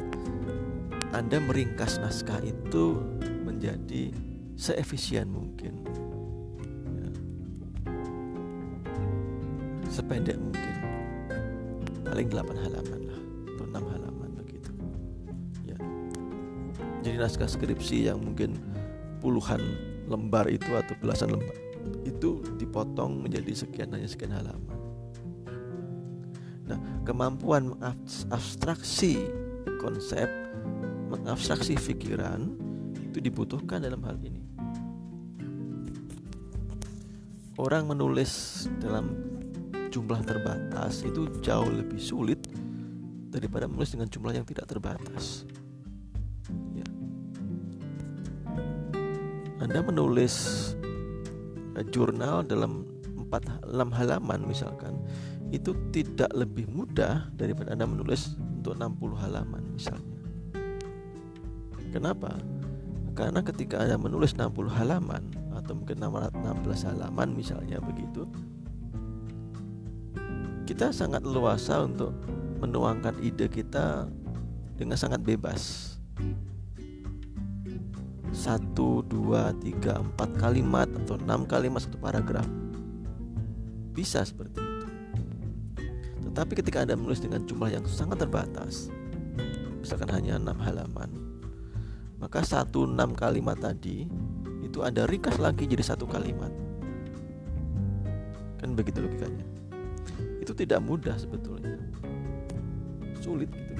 anda 1.10 1.42
meringkas 1.42 1.98
naskah 1.98 2.38
itu 2.46 3.02
menjadi 3.42 4.14
seefisien 4.54 5.26
mungkin. 5.26 5.74
Ya. 6.94 7.10
sependek 9.90 10.38
mungkin. 10.38 10.74
Paling 12.06 12.30
8 12.30 12.62
halaman 12.62 13.00
lah 13.10 13.20
atau 13.58 13.64
6 13.66 13.92
halaman 13.98 14.30
begitu. 14.38 14.70
Ya. 15.66 15.78
Jadi 17.02 17.16
naskah 17.18 17.50
skripsi 17.50 18.06
yang 18.06 18.22
mungkin 18.22 18.54
puluhan 19.18 19.58
lembar 20.06 20.46
itu 20.46 20.70
atau 20.78 20.94
belasan 21.02 21.34
lembar 21.34 21.58
itu 22.06 22.42
dipotong 22.70 23.26
menjadi 23.26 23.66
sekian 23.66 23.90
hanya 23.90 24.06
sekian 24.06 24.30
halaman 24.30 24.78
nah 26.70 26.78
kemampuan 27.02 27.74
abstraksi 28.30 29.26
konsep 29.82 30.30
mengabstraksi 31.10 31.74
pikiran 31.74 32.70
itu 33.10 33.18
dibutuhkan 33.18 33.82
dalam 33.82 33.98
hal 34.06 34.14
ini. 34.22 34.38
Orang 37.58 37.90
menulis 37.90 38.64
dalam 38.78 39.12
jumlah 39.90 40.22
terbatas 40.22 41.02
itu 41.02 41.26
jauh 41.42 41.66
lebih 41.66 41.98
sulit 41.98 42.40
daripada 43.28 43.66
menulis 43.66 43.92
dengan 43.92 44.08
jumlah 44.08 44.32
yang 44.32 44.46
tidak 44.46 44.70
terbatas. 44.70 45.44
Ya. 46.72 46.86
Anda 49.60 49.82
menulis 49.84 50.72
jurnal 51.88 52.44
dalam 52.44 52.84
4 53.30 53.70
6 53.70 53.98
halaman 53.98 54.40
misalkan 54.44 54.98
itu 55.50 55.74
tidak 55.90 56.30
lebih 56.34 56.66
mudah 56.70 57.26
daripada 57.34 57.74
Anda 57.74 57.86
menulis 57.86 58.38
untuk 58.38 58.78
60 58.78 59.18
halaman 59.18 59.62
misalnya. 59.74 60.18
Kenapa? 61.90 62.38
Karena 63.18 63.42
ketika 63.42 63.82
Anda 63.82 63.98
menulis 63.98 64.38
60 64.38 64.70
halaman 64.70 65.26
atau 65.58 65.74
mungkin 65.74 65.98
16 65.98 66.86
halaman 66.86 67.34
misalnya 67.34 67.82
begitu, 67.82 68.30
kita 70.70 70.94
sangat 70.94 71.26
luasa 71.26 71.82
untuk 71.82 72.14
menuangkan 72.62 73.18
ide 73.18 73.50
kita 73.50 74.06
dengan 74.78 74.94
sangat 74.94 75.18
bebas. 75.26 75.89
Satu, 78.40 79.04
dua, 79.04 79.52
tiga, 79.60 80.00
empat 80.00 80.32
kalimat 80.40 80.88
atau 81.04 81.20
enam 81.20 81.44
kalimat 81.44 81.84
satu 81.84 82.00
paragraf 82.00 82.48
bisa 83.92 84.24
seperti 84.24 84.56
itu. 84.64 84.86
Tetapi 86.30 86.52
ketika 86.56 86.80
Anda 86.80 86.96
menulis 86.96 87.20
dengan 87.20 87.44
jumlah 87.44 87.68
yang 87.68 87.84
sangat 87.84 88.24
terbatas, 88.24 88.88
misalkan 89.76 90.08
hanya 90.08 90.40
enam 90.40 90.56
halaman, 90.56 91.12
maka 92.16 92.40
satu 92.40 92.88
enam 92.88 93.12
kalimat 93.12 93.60
tadi 93.60 94.08
itu 94.64 94.80
Anda 94.80 95.04
ringkas 95.04 95.36
lagi 95.36 95.68
jadi 95.68 95.84
satu 95.84 96.08
kalimat. 96.08 96.48
Kan 98.56 98.72
begitu 98.72 99.04
logikanya. 99.04 99.44
Itu 100.40 100.56
tidak 100.56 100.80
mudah 100.80 101.20
sebetulnya. 101.20 101.76
Sulit 103.20 103.52
gitu. 103.52 103.76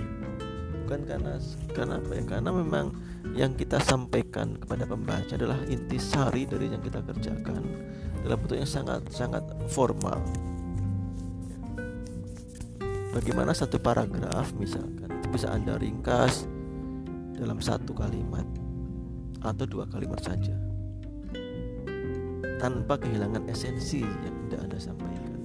Bukan 0.85 1.09
karena 1.09 1.40
karena 1.73 1.96
apa 1.96 2.12
ya? 2.12 2.23
Karena 2.29 2.51
memang 2.53 2.92
yang 3.37 3.52
kita 3.54 3.78
sampaikan 3.80 4.56
kepada 4.56 4.88
pembaca 4.88 5.33
adalah 5.37 5.61
inti 5.68 6.00
sari 6.00 6.48
dari 6.48 6.72
yang 6.72 6.83
kita 6.83 7.04
kerjakan 7.04 7.62
dalam 8.24 8.37
bentuk 8.40 8.56
yang 8.59 8.68
sangat 8.68 9.00
sangat 9.12 9.44
formal. 9.70 10.20
Bagaimana 13.11 13.50
satu 13.50 13.76
paragraf 13.83 14.54
misalkan 14.54 15.11
bisa 15.35 15.50
Anda 15.50 15.78
ringkas 15.78 16.46
dalam 17.35 17.59
satu 17.59 17.90
kalimat 17.96 18.46
atau 19.40 19.64
dua 19.64 19.88
kalimat 19.88 20.20
saja 20.20 20.52
tanpa 22.61 23.00
kehilangan 23.00 23.48
esensi 23.48 24.04
yang 24.04 24.37
tidak 24.46 24.61
Anda 24.68 24.78
sampaikan. 24.78 25.40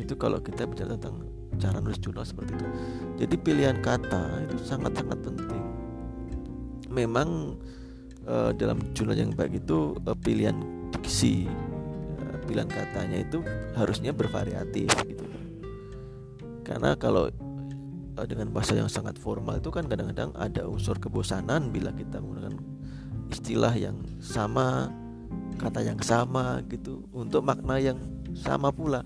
Itu 0.00 0.16
kalau 0.16 0.40
kita 0.40 0.64
bicara 0.64 0.96
tentang 0.96 1.24
cara 1.56 1.80
nulis 1.82 2.00
jurnal 2.00 2.24
seperti 2.24 2.54
itu. 2.54 2.66
Jadi 3.24 3.34
pilihan 3.40 3.76
kata 3.80 4.48
itu 4.48 4.56
sangat-sangat 4.64 5.18
penting. 5.20 5.64
Memang 6.92 7.58
uh, 8.24 8.52
dalam 8.56 8.80
jurnal 8.96 9.16
yang 9.16 9.32
baik 9.32 9.60
itu 9.60 9.96
uh, 10.06 10.16
pilihan 10.16 10.56
diksi, 10.94 11.48
uh, 12.20 12.38
pilihan 12.46 12.68
katanya 12.68 13.18
itu 13.20 13.40
harusnya 13.74 14.14
bervariatif 14.14 14.88
gitu. 15.04 15.24
Karena 16.66 16.98
kalau 16.98 17.30
Eh, 18.16 18.24
dengan 18.24 18.48
bahasa 18.48 18.72
yang 18.72 18.88
sangat 18.88 19.20
formal 19.20 19.60
itu 19.60 19.68
kan 19.68 19.84
kadang-kadang 19.84 20.32
ada 20.40 20.64
unsur 20.64 20.96
kebosanan 20.96 21.68
bila 21.68 21.92
kita 21.92 22.16
menggunakan 22.16 22.56
istilah 23.28 23.76
yang 23.76 24.00
sama, 24.24 24.88
kata 25.60 25.84
yang 25.84 26.00
sama 26.00 26.64
gitu 26.72 27.04
untuk 27.12 27.44
makna 27.44 27.76
yang 27.76 28.00
sama 28.32 28.72
pula. 28.72 29.04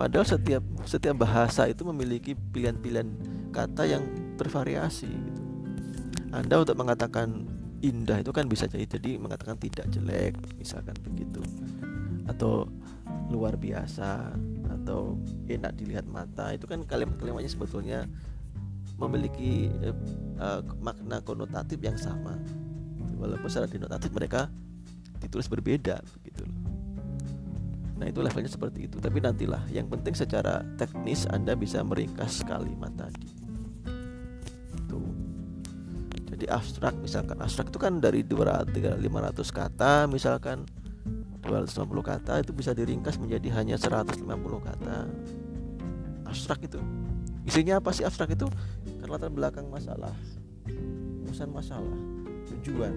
Padahal 0.00 0.24
setiap 0.24 0.64
setiap 0.88 1.20
bahasa 1.20 1.68
itu 1.68 1.84
memiliki 1.84 2.32
pilihan-pilihan 2.32 3.12
kata 3.52 3.84
yang 3.84 4.00
bervariasi 4.40 5.12
gitu. 5.12 5.42
Anda 6.32 6.64
untuk 6.64 6.80
mengatakan 6.80 7.44
indah 7.84 8.24
itu 8.24 8.32
kan 8.32 8.48
bisa 8.48 8.64
jadi 8.64 8.88
jadi 8.88 9.20
mengatakan 9.20 9.60
tidak 9.60 9.92
jelek 9.92 10.40
misalkan 10.56 10.96
begitu 11.04 11.44
atau 12.24 12.64
luar 13.28 13.60
biasa 13.60 14.32
atau 14.80 15.20
enak 15.52 15.76
dilihat 15.76 16.08
mata 16.08 16.56
itu 16.56 16.64
kan 16.64 16.80
kalimat-kalimatnya 16.88 17.52
sebetulnya 17.52 18.08
memiliki 18.96 19.68
eh, 19.84 19.96
uh, 20.40 20.64
makna 20.80 21.20
konotatif 21.20 21.76
yang 21.80 22.00
sama 22.00 22.40
walaupun 23.20 23.52
secara 23.52 23.68
denotatif 23.68 24.08
mereka 24.16 24.48
ditulis 25.20 25.48
berbeda 25.48 26.00
begitu 26.20 26.48
loh. 26.48 26.59
Nah 28.00 28.08
itu 28.08 28.24
levelnya 28.24 28.48
seperti 28.48 28.88
itu. 28.88 28.96
Tapi 28.96 29.20
nantilah 29.20 29.68
yang 29.68 29.84
penting 29.92 30.16
secara 30.16 30.64
teknis 30.80 31.28
Anda 31.28 31.52
bisa 31.52 31.84
meringkas 31.84 32.40
kalimat 32.48 32.88
tadi. 32.96 33.28
Tuh. 34.88 35.12
Jadi 36.32 36.48
abstrak 36.48 36.96
misalkan. 36.96 37.36
Abstrak 37.44 37.68
itu 37.68 37.76
kan 37.76 38.00
dari 38.00 38.24
200 38.24 38.72
500 38.72 39.04
kata 39.52 40.08
misalkan 40.08 40.64
250 41.44 41.84
kata 42.00 42.40
itu 42.40 42.56
bisa 42.56 42.72
diringkas 42.72 43.20
menjadi 43.20 43.60
hanya 43.60 43.76
150 43.76 44.24
kata. 44.64 44.96
Abstrak 46.24 46.64
itu. 46.64 46.80
Isinya 47.44 47.84
apa 47.84 47.92
sih 47.92 48.08
abstrak 48.08 48.32
itu? 48.32 48.48
Karena 49.04 49.12
latar 49.12 49.28
belakang 49.28 49.68
masalah 49.68 50.16
urusan 51.30 51.52
masalah 51.52 52.00
tujuan 52.50 52.90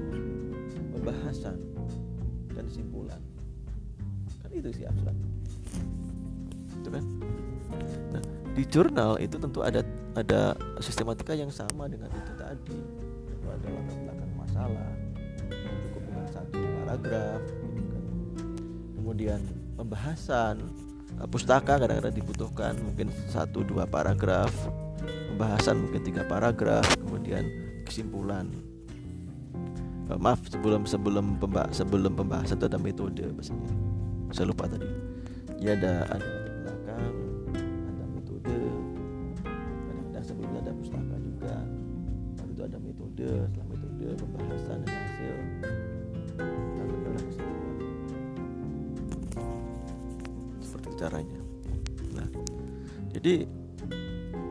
pembahasan 0.95 1.59
dan 2.55 2.65
simpulan 2.65 3.21
itu 4.53 4.69
sih 4.73 4.85
abstrak. 4.85 5.17
Itu 6.81 6.89
kan? 6.89 7.03
Nah 8.13 8.23
di 8.53 8.63
jurnal 8.69 9.17
itu 9.17 9.35
tentu 9.41 9.65
ada 9.65 9.81
ada 10.13 10.53
sistematika 10.77 11.33
yang 11.33 11.49
sama 11.49 11.89
dengan 11.89 12.09
itu 12.13 12.31
tadi. 12.37 12.77
Itu 13.33 13.47
ada 13.49 13.67
latar 13.69 13.97
belakang 13.97 14.31
masalah 14.37 14.89
cukup 15.83 16.01
dengan 16.07 16.27
satu 16.29 16.59
paragraf 16.83 17.41
gitu 17.73 17.97
kemudian 18.97 19.39
pembahasan 19.75 20.55
uh, 21.19 21.27
pustaka 21.27 21.75
kadang-kadang 21.81 22.15
dibutuhkan 22.15 22.73
mungkin 22.81 23.11
satu 23.29 23.65
dua 23.65 23.83
paragraf 23.89 24.49
pembahasan 25.33 25.83
mungkin 25.83 26.01
tiga 26.05 26.23
paragraf 26.25 26.85
kemudian 27.01 27.43
kesimpulan. 27.83 28.47
Uh, 30.07 30.19
maaf 30.19 30.39
sebelum 30.51 30.83
sebelum 30.83 31.39
pemba 31.39 31.67
sebelum 31.71 32.13
pembahasan 32.15 32.59
itu 32.59 32.67
ada 32.67 32.79
metode 32.79 33.23
biasanya 33.23 33.92
saya 34.33 34.49
lupa 34.49 34.65
tadi. 34.65 34.89
Ya 35.61 35.77
ada 35.77 36.09
ada 36.09 36.31
belakang 36.65 37.13
ada 37.85 38.03
metode. 38.09 38.57
Kadang-kadang 39.85 40.25
sebelumnya 40.25 40.59
ada 40.65 40.73
pustaka 40.73 41.15
juga. 41.21 41.55
Lalu 42.41 42.49
itu 42.49 42.63
ada 42.65 42.77
metode 42.81 43.29
setelah 43.29 43.67
metode 43.69 44.07
pembahasan 44.17 44.77
dan 44.81 44.89
hasil. 44.89 45.35
Lalu 46.81 46.93
ada 46.97 47.21
kesimpulan 47.21 47.77
seperti 50.65 50.89
caranya. 50.97 51.41
Nah 52.17 52.27
jadi 53.13 53.45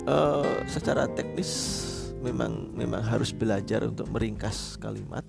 uh, 0.07 0.63
secara 0.71 1.11
teknis 1.11 1.51
memang 2.23 2.71
memang 2.79 3.03
harus 3.03 3.35
belajar 3.35 3.83
untuk 3.83 4.07
meringkas 4.15 4.79
kalimat. 4.79 5.27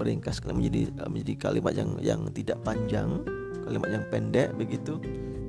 Meringkas 0.00 0.40
menjadi 0.48 0.88
menjadi 1.12 1.34
kalimat 1.36 1.76
yang 1.76 2.00
yang 2.00 2.24
tidak 2.32 2.56
panjang 2.64 3.20
kalimat 3.70 3.94
yang 3.94 4.04
pendek 4.10 4.50
begitu 4.58 4.98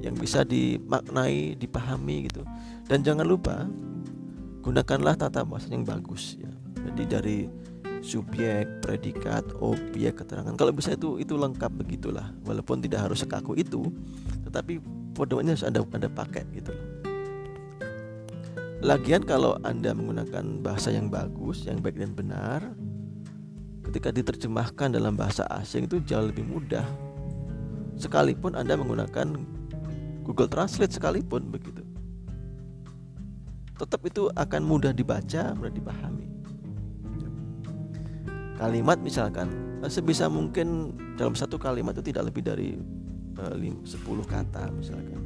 yang 0.05 0.13
bisa 0.13 0.45
dimaknai 0.45 1.57
dipahami 1.57 2.29
gitu. 2.29 2.45
Dan 2.86 3.01
jangan 3.01 3.25
lupa 3.25 3.65
gunakanlah 4.62 5.17
tata 5.17 5.41
bahasa 5.41 5.73
yang 5.73 5.81
bagus 5.81 6.38
ya. 6.38 6.53
Jadi 6.86 7.03
dari 7.10 7.38
subjek 8.01 8.81
predikat 8.81 9.45
objek 9.62 10.21
keterangan. 10.21 10.53
Kalau 10.53 10.73
bisa 10.73 10.93
itu 10.93 11.17
itu 11.17 11.34
lengkap 11.34 11.73
begitulah. 11.81 12.29
Walaupun 12.45 12.81
tidak 12.81 13.10
harus 13.10 13.25
sekaku 13.25 13.57
itu 13.57 13.89
tetapi 14.45 14.77
podonya 15.17 15.57
harus 15.57 15.65
ada 15.65 15.81
ada 15.81 16.10
pakai 16.10 16.45
gitu. 16.53 16.73
Lagian 18.81 19.21
kalau 19.21 19.62
Anda 19.62 19.93
menggunakan 19.93 20.65
bahasa 20.65 20.89
yang 20.89 21.13
bagus, 21.13 21.69
yang 21.69 21.86
baik 21.86 22.01
dan 22.01 22.17
benar, 22.17 22.62
ketika 23.86 24.10
diterjemahkan 24.10 24.97
dalam 24.97 25.13
bahasa 25.13 25.45
asing 25.53 25.86
itu 25.86 26.01
jauh 26.01 26.25
lebih 26.25 26.41
mudah. 26.49 26.81
Sekalipun 27.97 28.56
Anda 28.56 28.75
menggunakan 28.75 29.27
Google 30.23 30.49
Translate 30.49 30.93
sekalipun 30.93 31.51
begitu. 31.51 31.84
Tetap 33.75 34.01
itu 34.06 34.30
akan 34.38 34.62
mudah 34.62 34.93
dibaca, 34.93 35.58
mudah 35.58 35.73
dipahami. 35.73 36.30
Kalimat 38.62 39.01
misalkan 39.01 39.49
sebisa 39.89 40.30
mungkin 40.30 40.93
dalam 41.17 41.34
satu 41.34 41.58
kalimat 41.58 41.97
itu 41.97 42.13
tidak 42.13 42.30
lebih 42.30 42.45
dari 42.45 42.69
10 43.34 43.82
kata 44.30 44.69
misalkan. 44.69 45.21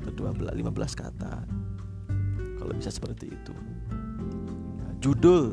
Atau 0.00 0.32
12 0.32 0.56
15 0.56 1.00
kata 1.00 1.64
kalau 2.64 2.80
bisa 2.80 2.88
seperti 2.88 3.28
itu 3.28 3.52
nah, 4.80 4.92
judul 5.04 5.52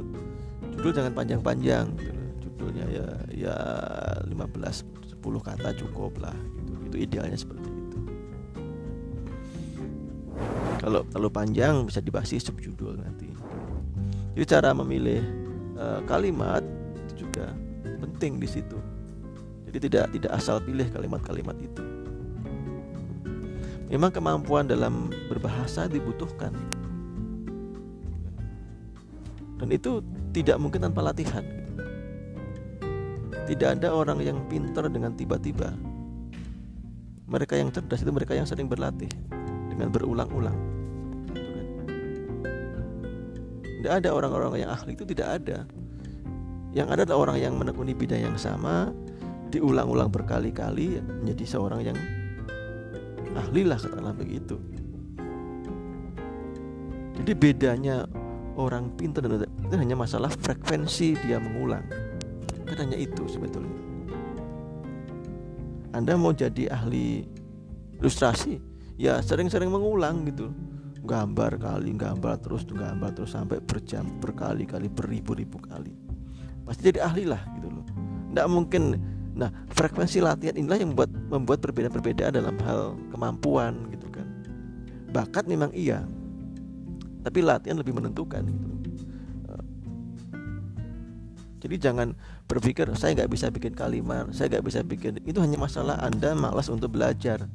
judul 0.80 0.92
jangan 0.96 1.12
panjang-panjang 1.12 1.92
gitu 2.00 2.24
judulnya 2.48 2.86
ya 2.88 3.08
ya 3.36 3.56
15 4.32 4.91
10 5.22 5.38
kata 5.46 5.70
cukup 5.78 6.18
lah 6.18 6.34
gitu. 6.34 6.74
Itu 6.90 6.98
idealnya 6.98 7.38
seperti 7.38 7.70
itu. 7.70 7.98
Kalau 10.82 11.06
terlalu 11.14 11.30
panjang 11.30 11.86
bisa 11.86 12.02
dibahas 12.02 12.34
subjudul 12.34 12.98
nanti. 12.98 13.30
Jadi 14.34 14.46
cara 14.50 14.74
memilih 14.74 15.22
uh, 15.78 16.02
kalimat 16.10 16.66
itu 17.06 17.30
juga 17.30 17.54
penting 18.02 18.42
di 18.42 18.50
situ. 18.50 18.80
Jadi 19.70 19.78
tidak 19.88 20.06
tidak 20.10 20.32
asal 20.34 20.58
pilih 20.58 20.90
kalimat-kalimat 20.90 21.54
itu. 21.62 21.84
Memang 23.94 24.10
kemampuan 24.10 24.66
dalam 24.66 25.14
berbahasa 25.30 25.86
dibutuhkan. 25.86 26.56
Dan 29.62 29.70
itu 29.70 30.02
tidak 30.34 30.58
mungkin 30.58 30.90
tanpa 30.90 31.06
latihan 31.06 31.61
tidak 33.52 33.84
ada 33.84 33.92
orang 33.92 34.24
yang 34.24 34.40
pintar 34.48 34.88
dengan 34.88 35.12
tiba-tiba. 35.12 35.76
Mereka 37.28 37.60
yang 37.60 37.68
cerdas 37.68 38.00
itu 38.00 38.12
mereka 38.16 38.32
yang 38.32 38.48
sering 38.48 38.72
berlatih 38.72 39.12
dengan 39.68 39.92
berulang-ulang. 39.92 40.56
Gitu 41.36 41.52
kan. 41.52 41.68
tidak 43.84 43.94
ada 44.00 44.10
orang-orang 44.16 44.64
yang 44.64 44.72
ahli 44.72 44.96
itu 44.96 45.04
tidak 45.04 45.44
ada. 45.44 45.68
Yang 46.72 46.88
ada 46.96 47.02
adalah 47.04 47.20
orang 47.28 47.38
yang 47.44 47.54
menekuni 47.60 47.92
bidang 47.92 48.24
yang 48.32 48.38
sama 48.40 48.96
diulang-ulang 49.52 50.08
berkali-kali 50.08 51.04
menjadi 51.04 51.44
seorang 51.44 51.92
yang 51.92 51.98
ahli 53.36 53.68
lah 53.68 53.76
katakanlah 53.76 54.16
begitu. 54.16 54.56
Jadi 57.20 57.32
bedanya 57.36 58.08
orang 58.56 58.96
pintar 58.96 59.28
dan 59.28 59.44
itu 59.44 59.76
hanya 59.76 60.00
masalah 60.00 60.32
frekuensi 60.32 61.20
dia 61.20 61.36
mengulang 61.36 62.11
kan 62.72 62.88
hanya 62.88 62.96
itu 62.96 63.28
sebetulnya. 63.28 63.76
Anda 65.92 66.16
mau 66.16 66.32
jadi 66.32 66.72
ahli 66.72 67.28
ilustrasi? 68.00 68.64
Ya 68.96 69.20
sering-sering 69.20 69.68
mengulang 69.68 70.24
gitu. 70.24 70.56
Gambar 71.04 71.60
kali 71.60 71.92
gambar 71.98 72.40
terus 72.40 72.64
gambar 72.64 73.12
terus 73.12 73.36
sampai 73.36 73.60
berjam 73.60 74.08
berkali-kali 74.24 74.88
beribu-ribu 74.88 75.60
kali. 75.60 75.92
Pasti 76.64 76.88
jadi 76.88 77.04
ahli 77.04 77.28
lah 77.28 77.44
gitu 77.60 77.68
loh. 77.68 77.84
Tidak 78.32 78.48
mungkin. 78.48 78.96
Nah 79.36 79.52
frekuensi 79.74 80.24
latihan 80.24 80.56
inilah 80.56 80.80
yang 80.80 80.96
membuat 80.96 81.12
membuat 81.28 81.60
perbedaan-perbedaan 81.60 82.40
dalam 82.40 82.56
hal 82.64 82.96
kemampuan 83.12 83.92
gitu 83.92 84.08
kan. 84.08 84.24
Bakat 85.12 85.44
memang 85.44 85.76
iya 85.76 86.08
tapi 87.22 87.46
latihan 87.46 87.78
lebih 87.78 87.94
menentukan 87.94 88.42
gitu 88.50 88.68
jadi 91.62 91.78
jangan 91.78 92.17
berpikir 92.50 92.89
saya 92.97 93.13
nggak 93.13 93.30
bisa 93.30 93.54
bikin 93.54 93.78
kalimat 93.78 94.34
saya 94.34 94.58
nggak 94.58 94.65
bisa 94.65 94.82
bikin. 94.82 95.21
Itu 95.21 95.45
hanya 95.45 95.62
masalah 95.62 96.02
anda 96.02 96.34
malas 96.34 96.74
untuk 96.74 96.97
belajar. 96.97 97.45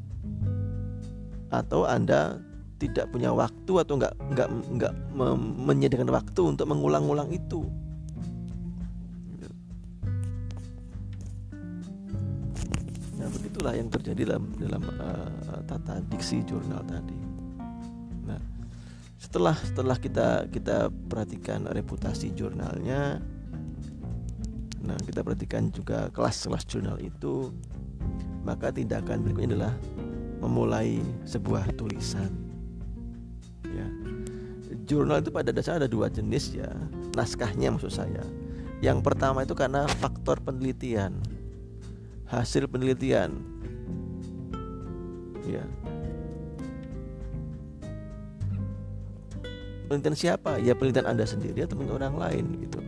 Atau 1.50 1.82
anda 1.90 2.38
tidak 2.78 3.10
punya 3.10 3.34
waktu 3.34 3.72
atau 3.82 3.98
nggak 3.98 4.14
nggak 4.30 4.48
nggak 4.78 4.92
menyediakan 5.58 6.10
waktu 6.14 6.40
untuk 6.54 6.70
mengulang-ulang 6.70 7.34
itu. 7.34 7.66
Nah 13.18 13.28
begitulah 13.34 13.74
yang 13.74 13.90
terjadi 13.90 14.22
dalam 14.22 14.54
dalam 14.54 14.82
uh, 15.02 15.60
tata 15.66 15.98
diksi 16.14 16.46
jurnal 16.46 16.84
tadi. 16.86 17.18
Nah 18.22 18.38
setelah 19.18 19.58
setelah 19.58 19.96
kita 19.98 20.46
kita 20.52 20.94
perhatikan 21.10 21.66
reputasi 21.66 22.30
jurnalnya 22.38 23.18
nah 24.86 24.96
kita 25.02 25.26
perhatikan 25.26 25.68
juga 25.74 26.06
kelas-kelas 26.14 26.62
jurnal 26.70 26.96
itu 27.02 27.50
maka 28.46 28.70
tindakan 28.70 29.26
berikutnya 29.26 29.58
adalah 29.58 29.74
memulai 30.38 31.02
sebuah 31.26 31.74
tulisan. 31.74 32.30
Ya. 33.66 33.88
Jurnal 34.86 35.18
itu 35.18 35.34
pada 35.34 35.50
dasarnya 35.50 35.86
ada 35.86 35.90
dua 35.90 36.06
jenis 36.06 36.54
ya. 36.54 36.70
Naskahnya 37.18 37.74
maksud 37.74 37.90
saya. 37.90 38.22
Yang 38.78 39.02
pertama 39.02 39.42
itu 39.42 39.58
karena 39.58 39.90
faktor 39.98 40.38
penelitian 40.38 41.18
hasil 42.30 42.70
penelitian. 42.70 43.34
Ya. 45.42 45.66
Penelitian 49.90 50.14
siapa? 50.14 50.62
Ya 50.62 50.78
penelitian 50.78 51.10
anda 51.10 51.26
sendiri 51.26 51.66
atau 51.66 51.74
penelitian 51.74 51.98
orang 51.98 52.14
lain 52.14 52.44
gitu 52.62 52.85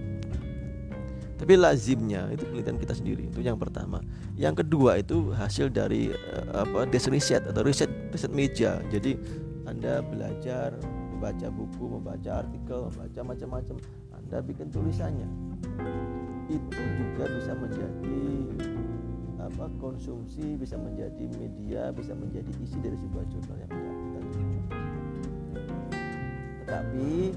tapi 1.38 1.54
lazimnya 1.54 2.26
itu 2.34 2.42
penelitian 2.50 2.78
kita 2.82 2.94
sendiri 2.98 3.22
itu 3.30 3.40
yang 3.40 3.54
pertama. 3.54 4.02
Yang 4.34 4.66
kedua 4.66 4.98
itu 4.98 5.30
hasil 5.32 5.70
dari 5.70 6.10
uh, 6.10 6.66
apa 6.66 6.84
desk 6.90 7.14
riset 7.14 7.46
atau 7.46 7.62
riset 7.62 7.88
riset 8.10 8.34
meja 8.34 8.82
jadi 8.90 9.14
anda 9.70 10.02
belajar 10.02 10.74
membaca 11.14 11.46
buku 11.48 11.84
membaca 11.86 12.30
artikel 12.42 12.90
membaca 12.90 13.20
macam-macam 13.22 13.76
anda 14.18 14.38
bikin 14.42 14.66
tulisannya. 14.74 15.28
Itu 16.50 16.82
juga 16.98 17.24
bisa 17.30 17.52
menjadi 17.54 18.26
apa 19.38 19.70
konsumsi 19.80 20.58
bisa 20.58 20.76
menjadi 20.76 21.24
media 21.38 21.94
bisa 21.94 22.12
menjadi 22.12 22.50
isi 22.60 22.76
dari 22.84 22.98
sebuah 23.00 23.24
jurnal 23.32 23.56
yang 23.64 23.70
kita 23.70 23.88
tetapi 26.68 27.32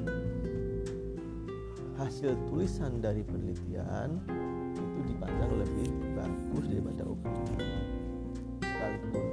hasil 2.02 2.34
tulisan 2.50 2.98
dari 2.98 3.22
penelitian 3.22 4.18
itu 4.74 5.00
dipandang 5.06 5.54
lebih 5.54 5.90
bagus 6.18 6.66
daripada 6.66 7.04
opini 7.06 7.70
sekalipun 8.58 9.26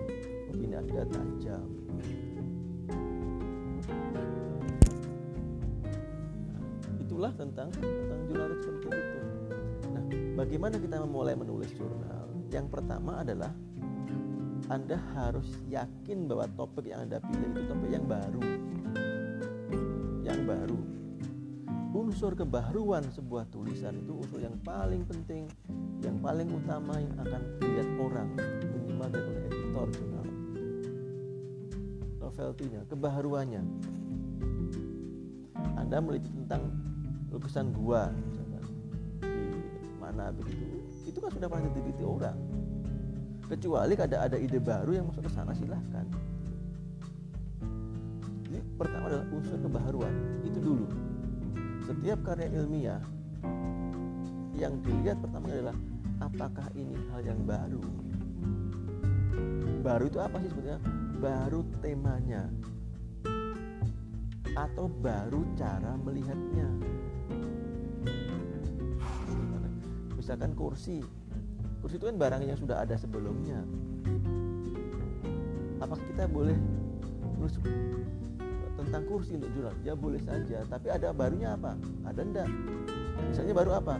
opini 0.52 0.74
anda 0.76 1.02
tajam 1.08 1.68
itulah 7.00 7.32
tentang 7.40 7.72
tentang 7.72 8.20
jurnal 8.28 8.52
seperti 8.60 8.88
itu 8.92 9.20
nah 9.88 10.04
bagaimana 10.36 10.76
kita 10.76 10.96
memulai 11.08 11.32
menulis 11.40 11.72
jurnal 11.72 12.28
yang 12.52 12.68
pertama 12.68 13.24
adalah 13.24 13.48
anda 14.68 15.00
harus 15.16 15.48
yakin 15.72 16.28
bahwa 16.28 16.44
topik 16.52 16.92
yang 16.92 17.08
Anda 17.08 17.24
pilih 17.24 17.56
itu 17.56 17.60
topik 17.72 17.88
yang 17.88 18.04
baru. 18.04 18.42
Yang 20.20 20.40
baru. 20.44 20.97
Unsur 22.08 22.32
kebaruan 22.32 23.04
sebuah 23.12 23.52
tulisan 23.52 23.92
itu 24.00 24.16
unsur 24.16 24.40
yang 24.40 24.56
paling 24.64 25.04
penting, 25.04 25.44
yang 26.00 26.16
paling 26.24 26.48
utama 26.48 26.96
yang 26.96 27.12
akan 27.20 27.60
dilihat 27.60 27.88
orang, 28.00 28.28
minimal 28.64 29.08
dari 29.12 29.28
oleh 29.28 29.42
editor 29.52 29.86
jurnal. 29.92 30.26
Novelty-nya, 32.16 32.80
kebaharuannya. 32.88 33.60
Anda 35.76 36.00
meliti 36.00 36.32
tentang 36.32 36.72
lukisan 37.28 37.76
gua, 37.76 38.08
misalkan, 38.08 38.64
di 39.20 39.92
mana 40.00 40.32
begitu, 40.32 40.64
itu 41.04 41.18
kan 41.20 41.28
sudah 41.28 41.44
pernah 41.44 41.68
diteliti 41.68 42.04
orang 42.08 42.38
kecuali 43.52 43.92
ada 44.00 44.16
ada 44.24 44.36
ide 44.40 44.56
baru 44.56 44.96
yang 44.96 45.04
masuk 45.12 45.28
ke 45.28 45.32
sana 45.32 45.52
silahkan 45.52 46.08
ini 48.48 48.60
pertama 48.80 49.12
adalah 49.12 49.28
unsur 49.32 49.56
kebaharuan 49.60 50.12
itu 50.44 50.60
dulu 50.60 51.07
setiap 51.88 52.20
karya 52.20 52.52
ilmiah 52.52 53.00
yang 54.52 54.76
dilihat 54.84 55.16
pertama 55.24 55.48
adalah 55.48 55.76
apakah 56.20 56.68
ini 56.76 57.00
hal 57.08 57.24
yang 57.24 57.40
baru? 57.48 57.80
Baru 59.80 60.04
itu 60.12 60.20
apa 60.20 60.36
sih 60.44 60.52
sebenarnya 60.52 60.80
baru 61.16 61.64
temanya. 61.80 62.44
Atau 64.52 64.92
baru 65.00 65.48
cara 65.56 65.96
melihatnya. 65.96 66.68
Misalkan 70.12 70.52
kursi. 70.52 71.00
Kursi 71.80 71.96
itu 71.96 72.04
kan 72.04 72.20
barang 72.20 72.42
yang 72.44 72.58
sudah 72.58 72.84
ada 72.84 73.00
sebelumnya. 73.00 73.64
Apakah 75.80 76.04
kita 76.04 76.28
boleh 76.28 76.58
menulis 77.38 77.56
tentang 78.88 79.04
kursi 79.04 79.36
untuk 79.36 79.52
jurnal 79.52 79.76
ya 79.84 79.92
boleh 79.92 80.20
saja. 80.24 80.64
Tapi 80.64 80.88
ada 80.88 81.12
barunya 81.12 81.52
apa? 81.52 81.76
Ada 82.08 82.20
enggak 82.24 82.48
misalnya 83.28 83.54
baru 83.60 83.70
apa? 83.76 83.94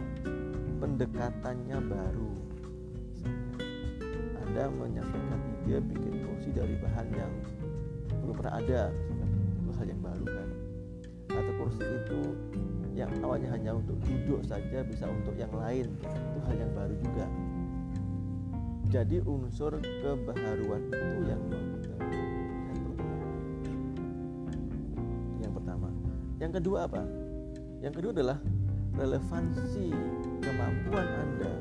Pendekatannya 0.81 1.77
baru. 1.85 2.31
Misalnya 2.97 4.41
anda 4.49 4.63
menyampaikan 4.73 5.39
ide 5.61 5.77
bikin 5.85 6.13
kursi 6.25 6.49
dari 6.49 6.73
bahan 6.81 7.07
yang 7.13 7.31
belum 8.25 8.33
pernah 8.33 8.53
ada. 8.57 8.81
Itu 9.61 9.69
hal 9.77 9.85
yang 9.85 10.01
baru 10.01 10.25
kan? 10.25 10.47
Atau 11.37 11.53
kursi 11.61 11.85
itu 11.85 12.19
yang 12.97 13.13
awalnya 13.21 13.53
hanya 13.53 13.77
untuk 13.77 13.95
duduk 14.01 14.41
saja 14.49 14.81
bisa 14.81 15.05
untuk 15.05 15.37
yang 15.37 15.53
lain. 15.53 15.85
Itu 16.01 16.39
hal 16.49 16.55
yang 16.57 16.73
baru 16.73 16.95
juga. 16.97 17.25
Jadi 18.89 19.21
unsur 19.21 19.77
kebaharuan 19.77 20.81
itu 20.89 21.17
yang 21.29 21.41
mau 21.45 21.61
kita 21.77 21.93
yang 26.49 26.65
kedua 26.65 26.89
apa? 26.89 27.05
Yang 27.77 27.93
kedua 28.01 28.11
adalah 28.17 28.37
relevansi 28.97 29.93
kemampuan 30.41 31.05
anda 31.05 31.53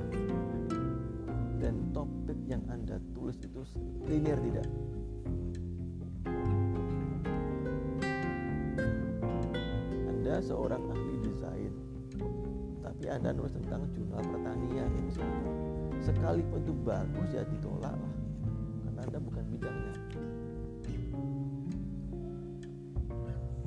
dan 1.61 1.93
topik 1.93 2.41
yang 2.49 2.65
anda 2.73 2.97
tulis 3.13 3.37
itu 3.37 3.69
linear 4.09 4.41
tidak? 4.41 4.65
Anda 10.09 10.41
seorang 10.41 10.81
ahli 10.81 11.15
desain 11.21 11.73
tapi 12.81 13.13
anda 13.13 13.37
nulis 13.37 13.53
tentang 13.61 13.85
jurnal 13.93 14.25
pertanian 14.25 14.89
misalnya 15.05 15.53
sekalipun 16.01 16.65
itu 16.65 16.73
bagus 16.89 17.29
ya 17.37 17.45
ditolak 17.45 17.93
lah. 17.93 18.15
Karena 18.89 19.01
anda 19.05 19.19
bukan 19.21 19.45
bidangnya. 19.53 19.95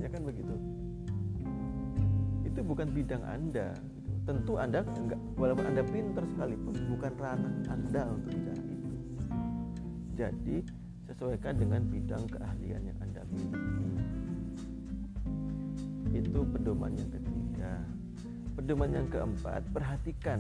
Ya 0.01 0.09
kan 0.09 0.25
begitu? 0.25 0.57
itu 0.57 0.80
bukan 2.71 2.87
bidang 2.95 3.19
anda 3.27 3.75
gitu. 3.75 4.15
tentu 4.23 4.55
anda 4.55 4.79
enggak 4.95 5.19
walaupun 5.35 5.75
anda 5.75 5.83
pinter 5.83 6.23
sekalipun 6.31 6.71
bukan 6.95 7.11
ranah 7.19 7.55
anda 7.67 8.01
untuk 8.07 8.31
bicara 8.31 8.63
itu. 8.63 8.91
Jadi 10.15 10.57
sesuaikan 11.11 11.59
dengan 11.59 11.83
bidang 11.91 12.23
keahlian 12.31 12.81
yang 12.87 12.99
anda 13.03 13.27
miliki. 13.27 13.91
Itu 16.15 16.47
pedoman 16.47 16.95
yang 16.95 17.11
ketiga. 17.11 17.83
Pedoman 18.55 18.89
yang 18.95 19.07
keempat 19.11 19.67
perhatikan 19.75 20.39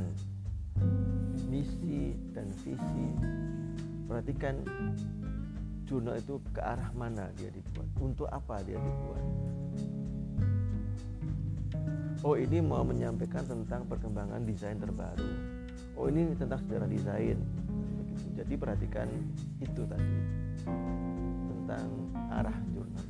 misi 1.51 2.15
dan 2.31 2.47
visi. 2.63 3.07
Perhatikan 4.07 4.63
jurnal 5.83 6.15
itu 6.15 6.39
ke 6.55 6.63
arah 6.63 6.95
mana 6.95 7.27
dia 7.35 7.51
dibuat 7.51 7.91
untuk 7.99 8.31
apa 8.31 8.63
dia 8.63 8.79
dibuat 8.79 9.23
oh 12.21 12.37
ini 12.37 12.61
mau 12.61 12.85
menyampaikan 12.85 13.41
tentang 13.45 13.85
perkembangan 13.89 14.45
desain 14.45 14.77
terbaru. 14.77 15.25
Oh 15.97 16.05
ini 16.05 16.37
tentang 16.37 16.61
sejarah 16.65 16.89
desain. 16.89 17.37
Jadi 18.37 18.53
perhatikan 18.57 19.09
itu 19.57 19.81
tadi. 19.89 20.17
Tentang 21.49 21.87
arah 22.29 22.57
jurnal. 22.73 23.07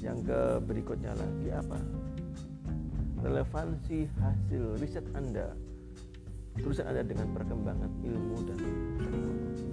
Yang 0.00 0.18
ke 0.24 0.40
berikutnya 0.64 1.12
lagi 1.12 1.48
apa? 1.52 1.78
Relevansi 3.20 4.08
hasil 4.16 4.80
riset 4.80 5.04
Anda. 5.12 5.52
Tulisan 6.56 6.88
Anda 6.88 7.04
dengan 7.04 7.28
perkembangan 7.36 7.92
ilmu 8.04 8.36
dan 8.48 8.58
teknologi. 8.58 9.68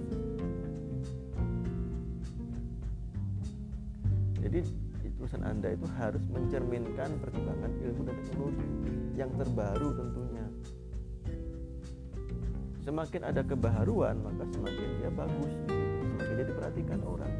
Jadi 4.38 4.87
tulisan 5.28 5.44
Anda 5.44 5.76
itu 5.76 5.84
harus 6.00 6.24
mencerminkan 6.32 7.20
perkembangan 7.20 7.68
ilmu 7.84 8.00
dan 8.08 8.16
teknologi 8.24 8.68
yang 9.12 9.28
terbaru 9.36 9.88
tentunya. 9.92 10.46
Semakin 12.80 13.20
ada 13.28 13.44
kebaharuan, 13.44 14.16
maka 14.24 14.48
semakin 14.48 14.88
dia 14.96 15.12
bagus, 15.12 15.52
semakin 15.68 16.32
dia 16.32 16.46
diperhatikan 16.48 17.00
orang. 17.04 17.32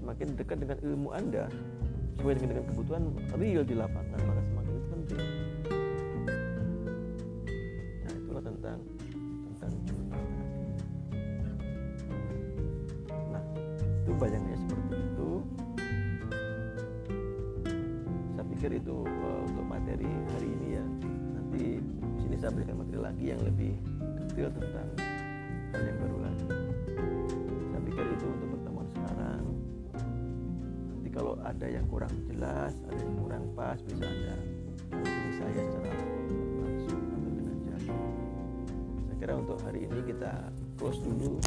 Semakin 0.00 0.26
dekat 0.32 0.56
dengan 0.64 0.78
ilmu 0.80 1.08
Anda, 1.12 1.44
sesuai 2.16 2.40
dengan, 2.40 2.64
kebutuhan 2.72 3.02
real 3.36 3.60
di 3.68 3.76
lapangan 3.76 4.20
maka 4.24 4.40
semakin 4.48 4.72
itu 4.72 4.88
penting 4.96 5.20
nah 8.00 8.12
itulah 8.16 8.42
tentang 8.48 8.78
tentang 9.60 9.72
nah 13.28 13.44
itu 14.08 14.12
bayangnya 14.16 14.56
seperti 14.56 14.83
pikir 18.64 18.80
itu 18.80 18.96
uh, 19.04 19.40
untuk 19.44 19.64
materi 19.68 20.08
hari 20.08 20.48
ini 20.48 20.68
ya. 20.80 20.84
Nanti 21.36 21.84
di 21.84 22.18
sini 22.24 22.36
saya 22.40 22.48
berikan 22.56 22.80
materi 22.80 22.96
lagi 22.96 23.24
yang 23.28 23.42
lebih 23.44 23.76
detail 24.24 24.48
tentang 24.56 24.88
hal 25.76 25.82
yang 25.84 25.98
baru 26.00 26.16
lagi. 26.24 26.46
Saya 27.68 27.80
pikir 27.84 28.04
itu 28.08 28.24
untuk 28.24 28.54
kalau 31.14 31.38
ada 31.46 31.66
yang 31.70 31.86
kurang 31.86 32.10
jelas 32.26 32.74
ada 32.90 32.98
yang 32.98 33.14
kurang 33.22 33.44
pas 33.54 33.78
bisa 33.86 34.02
anda 34.02 34.34
hubungi 34.90 35.32
saya 35.38 35.62
secara 35.62 35.94
langsung 36.58 36.98
atau 37.06 37.18
dengan 37.22 37.56
jari 37.62 37.86
saya 39.06 39.16
kira 39.22 39.32
untuk 39.38 39.58
hari 39.62 39.86
ini 39.86 40.00
kita 40.10 40.32
close 40.74 40.98
dulu 41.06 41.38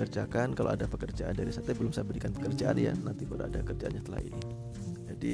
mengerjakan 0.00 0.56
kalau 0.56 0.72
ada 0.72 0.88
pekerjaan 0.88 1.36
dari 1.36 1.52
saya 1.52 1.76
belum 1.76 1.92
saya 1.92 2.08
berikan 2.08 2.32
pekerjaan 2.32 2.80
ya. 2.80 2.96
Nanti 3.04 3.28
baru 3.28 3.52
ada 3.52 3.60
kerjanya 3.60 4.00
setelah 4.00 4.24
ini. 4.24 4.42
Jadi 5.12 5.32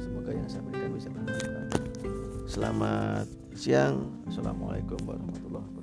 semoga 0.00 0.32
yang 0.32 0.48
saya 0.48 0.64
berikan 0.64 0.90
bisa 0.96 1.12
bermanfaat. 1.12 1.68
Selamat 2.48 3.26
siang. 3.52 4.08
Assalamualaikum 4.24 4.96
warahmatullahi 5.04 5.60
wabarakatuh 5.68 5.79